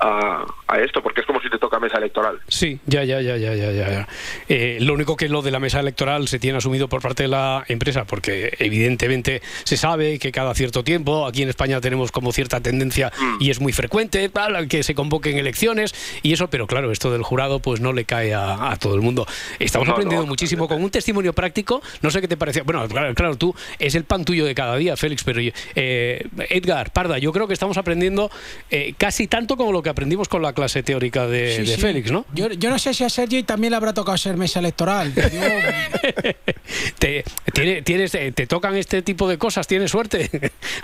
[0.01, 2.39] a, a esto, porque es como si te toca mesa electoral.
[2.47, 4.09] Sí, ya, ya, ya, ya, ya, ya.
[4.49, 7.29] Eh, lo único que lo de la mesa electoral se tiene asumido por parte de
[7.31, 12.33] la empresa, porque evidentemente se sabe que cada cierto tiempo, aquí en España tenemos como
[12.33, 13.11] cierta tendencia
[13.41, 17.23] y es muy frecuente tal, que se convoquen elecciones y eso, pero claro, esto del
[17.23, 19.27] jurado pues no le cae a, a todo el mundo.
[19.59, 22.63] Estamos No, aprendiendo no, muchísimo con un testimonio práctico, no sé qué te parecía.
[22.63, 26.91] Bueno, claro, claro, tú es el pan tuyo de cada día, Félix, pero eh, Edgar,
[26.93, 28.31] Parda, yo creo que estamos aprendiendo
[28.71, 31.81] eh, casi tanto como lo que aprendimos con la clase teórica de, Sí, de sí.
[31.81, 32.27] Félix, ¿no?
[32.35, 35.13] Yo, yo no sé si a Sergi también le habrá tocado ser mesa electoral.
[36.99, 39.67] Te, tiene- tienes, eh, ¿Te tocan este tipo de cosas?
[39.67, 40.29] ¿Tienes suerte?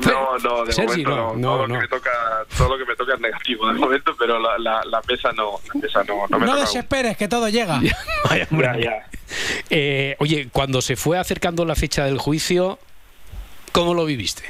[0.07, 1.35] No, no, de Sergi, momento no.
[1.37, 2.11] no, todo, no, Lo que me toca,
[2.57, 5.61] todo lo que me toca es negativo de momento, pero la, la, la mesa no,
[5.75, 6.65] la mesa no, no me no toca.
[6.67, 7.81] desesperes, que todo llega.
[8.51, 9.07] Ya, ya.
[9.71, 12.79] Eh, oye, cuando se fue acercando la fecha del juicio,
[13.73, 14.43] ¿cómo lo viviste?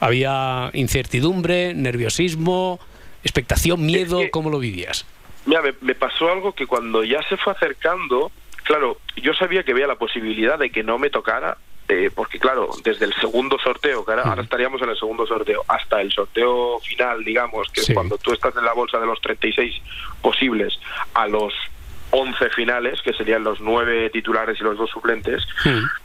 [0.00, 2.80] ¿Había incertidumbre, nerviosismo,
[3.22, 4.20] expectación, miedo?
[4.30, 5.06] ¿Cómo lo vivías?
[5.46, 8.30] Mira, me, me pasó algo que cuando ya se fue acercando,
[8.64, 11.56] claro, yo sabía que había la posibilidad de que no me tocara,
[11.88, 15.64] eh, porque claro, desde el segundo sorteo, que ahora, ahora estaríamos en el segundo sorteo,
[15.68, 19.20] hasta el sorteo final, digamos, que es cuando tú estás en la bolsa de los
[19.20, 19.74] 36
[20.20, 20.78] posibles
[21.14, 21.52] a los
[22.10, 25.42] 11 finales, que serían los nueve titulares y los dos suplentes,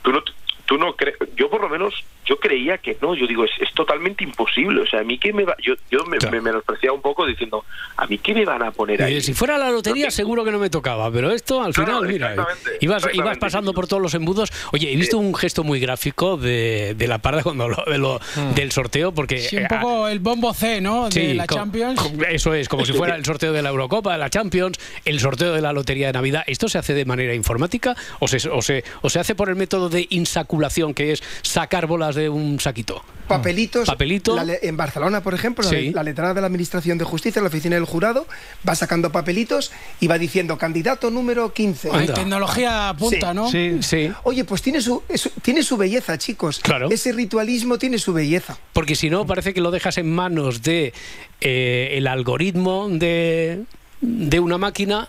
[0.01, 0.24] tú no,
[0.65, 3.73] tú no crees, yo por lo menos, yo creía que no, yo digo, es, es
[3.73, 7.01] totalmente imposible, o sea, a mí que me va, yo, yo me, me menospreciaba un
[7.01, 7.63] poco diciendo,
[7.95, 9.17] a mí qué me van a poner ahí.
[9.17, 12.36] Eh, si fuera la lotería seguro que no me tocaba, pero esto al final, mira,
[12.82, 14.51] ibas, ibas pasando por todos los embudos.
[14.71, 18.19] Oye, he visto un gesto muy gráfico de, de la parda cuando habló de lo,
[18.55, 19.39] del sorteo, porque...
[19.39, 21.05] Sí, un eh, poco el bombo C, ¿no?
[21.05, 22.01] De Sí, la Champions.
[22.30, 25.53] Eso es, como si fuera el sorteo de la Eurocopa, de la Champions, el sorteo
[25.53, 26.43] de la Lotería de Navidad.
[26.47, 29.55] ¿Esto se hace de manera informática o se, o se, o se hace por el
[29.55, 33.01] método de insaculación, que es sacar bolas de un saquito?
[33.28, 33.88] Papelitos.
[33.88, 34.36] Papelito.
[34.41, 35.91] la en Barcelona, por ejemplo, la, Sí.
[35.91, 38.26] la letrada de la Administración de Justicia, la oficina del jurado,
[38.68, 41.89] va sacando papelitos y va diciendo candidato número 15.
[41.91, 43.51] Hay tecnología punta, ¿no?
[43.51, 44.11] Sí, sí.
[44.24, 46.59] Oye, pues tiene su, es- tiene su belleza, chicos.
[46.59, 46.89] Claro.
[46.89, 48.57] Ese ritualismo tiene su belleza.
[48.72, 50.93] Porque si no, parece que lo dejas en manos de
[51.41, 53.63] eh, el algoritmo de,
[53.99, 55.07] de una máquina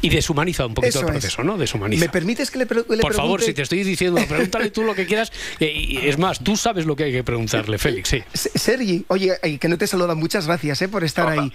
[0.00, 1.20] y deshumaniza un poquito Eso el es.
[1.22, 1.56] proceso, ¿no?
[1.58, 2.00] Deshumaniza.
[2.04, 4.94] ¿Me permites que le, pre- le Por favor, si te estoy diciendo, pregúntale tú lo
[4.94, 5.32] que quieras.
[5.60, 8.22] eh, y es más, tú sabes lo que hay que preguntarle, Félix, sí.
[8.32, 11.50] Se- Sergi, oye, ay, que no te saluda, muchas gracias eh, por estar ahí.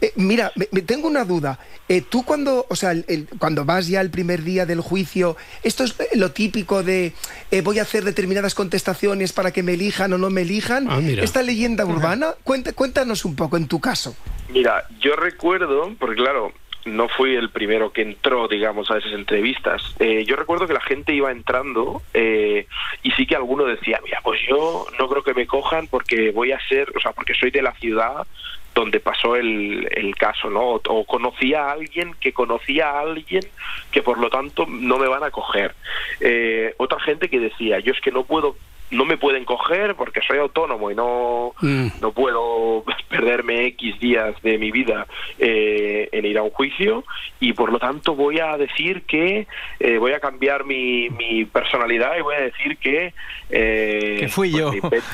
[0.00, 1.58] Eh, mira, me, me- tengo una duda.
[1.88, 5.36] Eh, tú cuando, o sea, el- el- cuando vas ya el primer día del juicio,
[5.62, 7.12] esto es eh, lo típico de
[7.50, 10.86] eh, voy a hacer determinadas contestaciones para que me elijan o no me elijan.
[10.90, 11.22] Ah, mira.
[11.22, 14.16] Esta leyenda urbana, cuéntanos un poco en tu caso.
[14.48, 16.52] Mira, yo recuerdo, porque claro,
[16.86, 19.82] no fui el primero que entró, digamos, a esas entrevistas.
[19.98, 22.66] Eh, yo recuerdo que la gente iba entrando eh,
[23.02, 26.52] y sí que alguno decía, mira, pues yo no creo que me cojan porque voy
[26.52, 28.26] a ser, o sea, porque soy de la ciudad
[28.74, 30.60] donde pasó el, caso, ¿no?
[30.60, 33.42] O, o conocía a alguien que conocía a alguien
[33.90, 35.74] que por lo tanto no me van a coger.
[36.20, 38.56] Eh, otra gente que decía, yo es que no puedo
[38.90, 41.88] no me pueden coger porque soy autónomo y no, Mm.
[42.00, 45.06] no puedo perderme X días de mi vida
[45.38, 47.04] eh, en ir a un juicio
[47.40, 49.46] y por lo tanto voy a decir que
[49.80, 53.12] eh, voy a cambiar mi, mi personalidad y voy a decir que...
[53.50, 54.72] eh, Que fui pues, yo.
[54.74, 55.06] invento.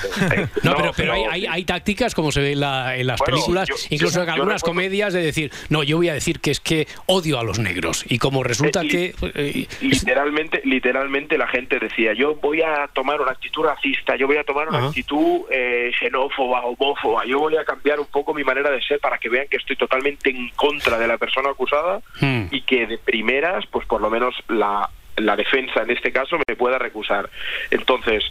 [0.62, 3.18] No, No, pero, pero hay, hay- hay tácticas, como se ve en, la- en las
[3.20, 6.14] Bueno, películas, yo- incluso yo- en algunas recuerdo- comedias, de decir, no, yo voy a
[6.14, 8.04] decir que es que odio a los negros.
[8.08, 9.14] Y como resulta Eh, que...
[9.34, 14.36] eh, literalmente literalmente la gente decía yo voy a tomar una actitud racista yo voy
[14.36, 14.86] a tomar una Ajá.
[14.88, 19.18] actitud eh, xenófoba homófoba yo voy a cambiar un poco mi manera de ser para
[19.18, 22.46] que vean que estoy totalmente en contra de la persona acusada Hmm.
[22.50, 26.56] y que de primeras pues por lo menos la la defensa en este caso me
[26.56, 27.28] pueda recusar
[27.70, 28.22] entonces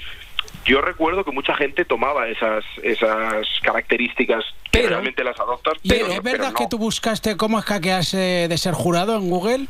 [0.65, 6.07] yo recuerdo que mucha gente tomaba esas esas características que realmente las adoptas ¿Y pero,
[6.07, 6.57] es pero verdad no.
[6.57, 9.67] que tú buscaste cómo hackearse de ser jurado en Google?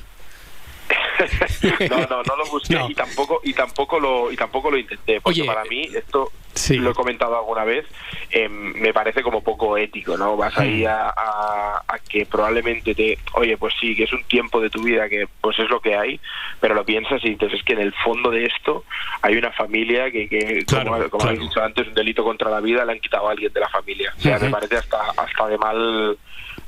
[1.90, 5.22] no, no, no lo busqué y tampoco y tampoco lo y tampoco lo intenté.
[5.22, 6.32] Porque para mí esto
[6.78, 7.86] lo he comentado alguna vez.
[8.32, 10.36] eh, me parece como poco ético, ¿no?
[10.38, 14.60] Vas ahí a, a- a que probablemente te, oye, pues sí, que es un tiempo
[14.62, 16.20] de tu vida que pues es lo que hay,
[16.60, 18.84] pero lo piensas y dices es que en el fondo de esto
[19.22, 21.26] hay una familia que, que como, como claro.
[21.30, 23.70] habéis dicho antes, un delito contra la vida le han quitado a alguien de la
[23.70, 24.14] familia.
[24.18, 26.18] O sea, me parece hasta hasta de mal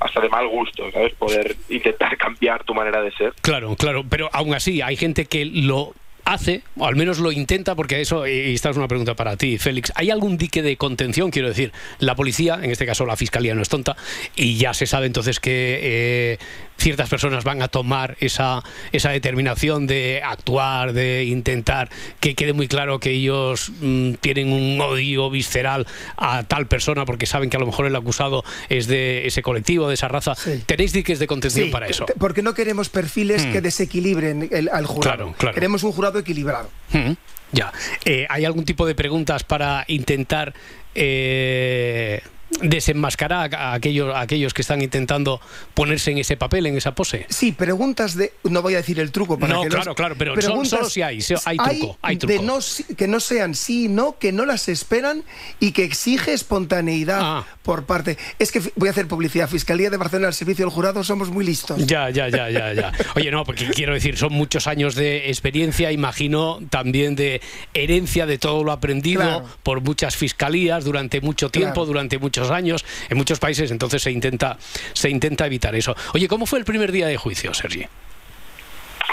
[0.00, 1.14] hasta de mal gusto, ¿sabes?
[1.14, 3.32] Poder intentar cambiar tu manera de ser.
[3.40, 5.94] Claro, claro, pero aún así hay gente que lo
[6.26, 9.58] hace, o al menos lo intenta, porque eso, y esta es una pregunta para ti,
[9.58, 11.30] Félix, ¿hay algún dique de contención?
[11.30, 13.96] Quiero decir, la policía, en este caso la fiscalía no es tonta,
[14.34, 16.38] y ya se sabe entonces que eh,
[16.78, 18.62] ciertas personas van a tomar esa,
[18.92, 21.88] esa determinación de actuar, de intentar
[22.20, 27.26] que quede muy claro que ellos mm, tienen un odio visceral a tal persona porque
[27.26, 30.34] saben que a lo mejor el acusado es de ese colectivo, de esa raza.
[30.66, 32.06] ¿Tenéis diques de contención Sí, para eso?
[32.18, 33.52] porque no queremos perfiles Hmm.
[33.52, 35.16] que desequilibren el- al jurado.
[35.16, 35.54] Claro, claro.
[35.54, 36.70] Queremos un jurado equilibrado.
[36.92, 37.12] Mm,
[37.52, 37.72] Ya.
[38.04, 40.52] Eh, ¿Hay algún tipo de preguntas para intentar
[40.96, 42.20] eh,
[42.62, 45.40] desenmascarar a aquellos, a aquellos que están intentando
[45.74, 47.26] ponerse en ese papel, en esa pose?
[47.28, 48.32] Sí, preguntas de.
[48.44, 50.90] No voy a decir el truco para No, que claro, claro, pero solo- preguntas- solo
[50.90, 52.42] si hay, si hay truco, hay de truco.
[52.42, 55.22] no si- que no sean sí y no, que no las esperan
[55.60, 57.46] y que exige espontaneidad Ah.
[57.62, 58.16] por parte.
[58.38, 59.48] Es que voy a hacer publicidad.
[59.48, 61.84] Fiscalía de Barcelona, al servicio del jurado, somos muy listos.
[61.86, 62.92] Ya, ya, ya, ya, ya.
[63.14, 67.40] Oye, no, porque quiero decir, son muchos años de experiencia, imagino también de
[67.74, 69.44] herencia de todo lo aprendido Claro.
[69.62, 71.86] por muchas fiscalías durante mucho tiempo, Claro.
[71.86, 74.56] durante muchos años, en muchos países, entonces se intenta,
[74.92, 75.94] se intenta evitar eso.
[76.14, 77.86] Oye, ¿cómo fue el primer día de juicio, Sergi?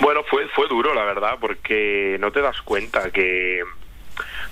[0.01, 3.61] Bueno, fue, fue duro, la verdad, porque no te das cuenta que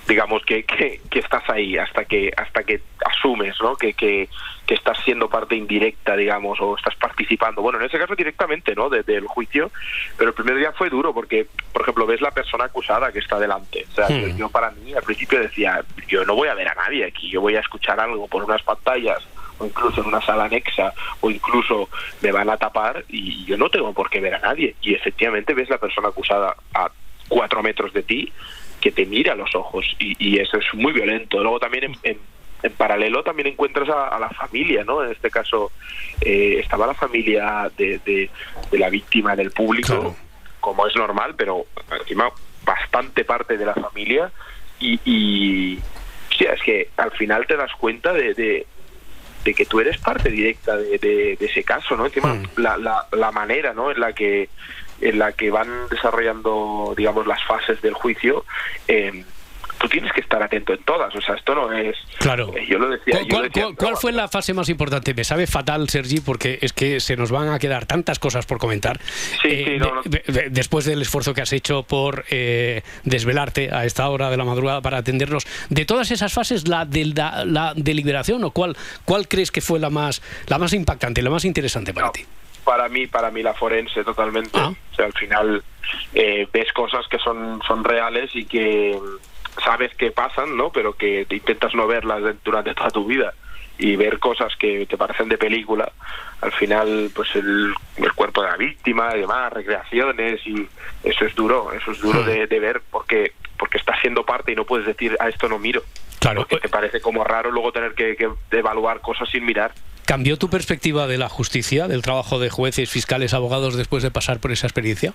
[0.08, 3.76] digamos que, que, que, estás ahí hasta que hasta que asumes ¿no?
[3.76, 4.30] que, que,
[4.66, 8.90] que, estás siendo parte indirecta digamos o estás participando bueno en ese caso directamente no
[8.90, 9.72] desde el juicio
[10.18, 13.40] pero el primer día fue duro porque por ejemplo ves la persona acusada que está
[13.40, 14.38] delante o sea Hmm.
[14.38, 17.42] yo para mí al principio decía yo no voy a ver a nadie aquí yo
[17.42, 19.26] voy a escuchar algo por unas pantallas
[19.58, 21.90] o incluso en una sala anexa o incluso
[22.22, 25.54] me van a tapar y yo no tengo por qué ver a nadie y efectivamente
[25.54, 26.90] ves la persona acusada a
[27.28, 28.32] cuatro metros de ti
[28.82, 31.42] que te mira a los ojos y, y eso es muy violento.
[31.42, 32.18] Luego también en, en,
[32.64, 35.04] en paralelo también encuentras a, a, la familia, ¿no?
[35.04, 35.72] En este caso
[36.20, 38.30] eh, estaba la familia de, de,
[38.72, 40.16] de, la víctima en el público, claro.
[40.60, 41.66] como es normal, pero
[42.00, 42.30] encima
[42.66, 44.32] bastante parte de la familia
[44.80, 45.80] y, y
[46.38, 48.68] sí, es que al final te das cuenta de, de
[49.44, 52.06] de que tú eres parte directa de, de, de ese caso, ¿no?
[52.06, 52.48] Encima, mm.
[52.58, 53.92] la, la, la, manera, ¿no?
[53.92, 54.50] En la que
[55.02, 58.46] en la que van desarrollando, digamos, las fases del juicio,
[58.88, 59.24] eh,
[59.82, 61.14] tú tienes que estar atento en todas.
[61.16, 61.98] O sea, esto no es.
[62.20, 62.52] Claro.
[62.56, 63.14] Eh, yo lo decía.
[63.14, 65.14] ¿Cuál, yo lo decía ¿cuál, ¿cuál fue la fase más importante?
[65.14, 68.60] Me sabe fatal, Sergi, porque es que se nos van a quedar tantas cosas por
[68.60, 69.00] comentar.
[69.42, 70.02] Sí, eh, sí, no, no.
[70.04, 74.38] De, de, después del esfuerzo que has hecho por eh, desvelarte a esta hora de
[74.38, 78.78] la madrugada para atendernos, de todas esas fases, la de la, la deliberación, o cuál,
[79.06, 82.12] cuál crees que fue la más, la más impactante, la más interesante para no.
[82.14, 82.26] ti?
[82.64, 84.58] Para mí para mí la forense totalmente.
[84.60, 84.74] Ah.
[84.92, 85.64] o sea al final
[86.14, 88.98] eh, ves cosas que son son reales y que
[89.64, 93.34] sabes que pasan no pero que intentas no verlas durante toda tu vida
[93.78, 95.92] y ver cosas que te parecen de película
[96.42, 100.68] al final pues el, el cuerpo de la víctima y demás recreaciones y
[101.04, 104.56] eso es duro eso es duro de, de ver porque porque estás siendo parte y
[104.56, 105.84] no puedes decir a esto no miro
[106.20, 106.42] claro.
[106.42, 109.74] Porque te parece como raro luego tener que, que evaluar cosas sin mirar
[110.12, 114.42] ¿Cambió tu perspectiva de la justicia, del trabajo de jueces, fiscales, abogados después de pasar
[114.42, 115.14] por esa experiencia?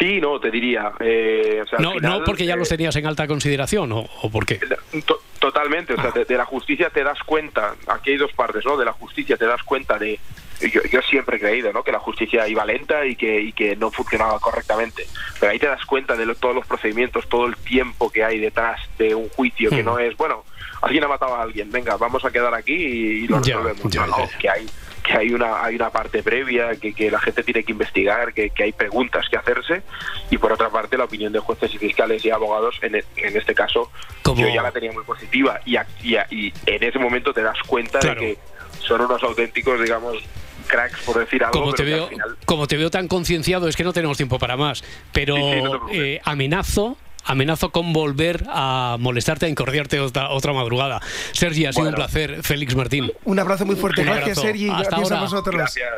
[0.00, 0.90] Sí, no, te diría.
[0.98, 4.00] Eh, o sea, no, final, no porque ya eh, los tenías en alta consideración, ¿o,
[4.22, 4.58] o por qué?
[5.06, 8.64] To totalmente, o sea, de, de, la justicia te das cuenta, aquí hay dos partes,
[8.64, 8.76] ¿no?
[8.76, 10.18] De la justicia te das cuenta de...
[10.72, 11.84] Yo, yo siempre he creído, ¿no?
[11.84, 15.06] Que la justicia iba lenta y que, y que no funcionaba correctamente,
[15.38, 18.40] pero ahí te das cuenta de lo, todos los procedimientos, todo el tiempo que hay
[18.40, 19.86] detrás de un juicio, que Hmm.
[19.86, 20.44] no es, bueno,
[20.84, 23.92] alguien ha matado a alguien, venga, vamos a quedar aquí y, y lo Ya, resolvemos.
[23.92, 24.38] ya, No, no, ya.
[24.38, 24.66] que hay
[25.02, 28.48] que hay una hay una parte previa que, que la gente tiene que investigar que,
[28.48, 29.82] que hay preguntas que hacerse
[30.30, 33.36] y por otra parte la opinión de jueces y fiscales y abogados en, e- en
[33.36, 33.90] este caso
[34.22, 37.58] Como- yo ya la tenía muy positiva y, y, y en ese momento te das
[37.66, 38.18] cuenta Claro.
[38.22, 38.38] de que
[38.80, 40.16] son unos auténticos digamos
[40.68, 43.76] cracks por decir algo Como te, veo, al final como te veo tan concienciado, es
[43.76, 44.82] que no tenemos tiempo para más.
[45.12, 46.96] Pero Sí, sí, no eh, amenazo.
[47.24, 51.00] Amenazo con volver a molestarte, a incordiarte otra, otra madrugada.
[51.32, 51.96] Sergi, ha sido Bueno.
[51.96, 52.42] un placer.
[52.42, 53.10] Félix Martín.
[53.24, 54.02] Un abrazo muy fuerte.
[54.02, 54.40] Un Gracias.
[54.40, 54.68] Sergi.
[54.68, 55.20] Hasta Gracias a ahora.
[55.30, 55.54] vosotros.
[55.56, 55.90] gracias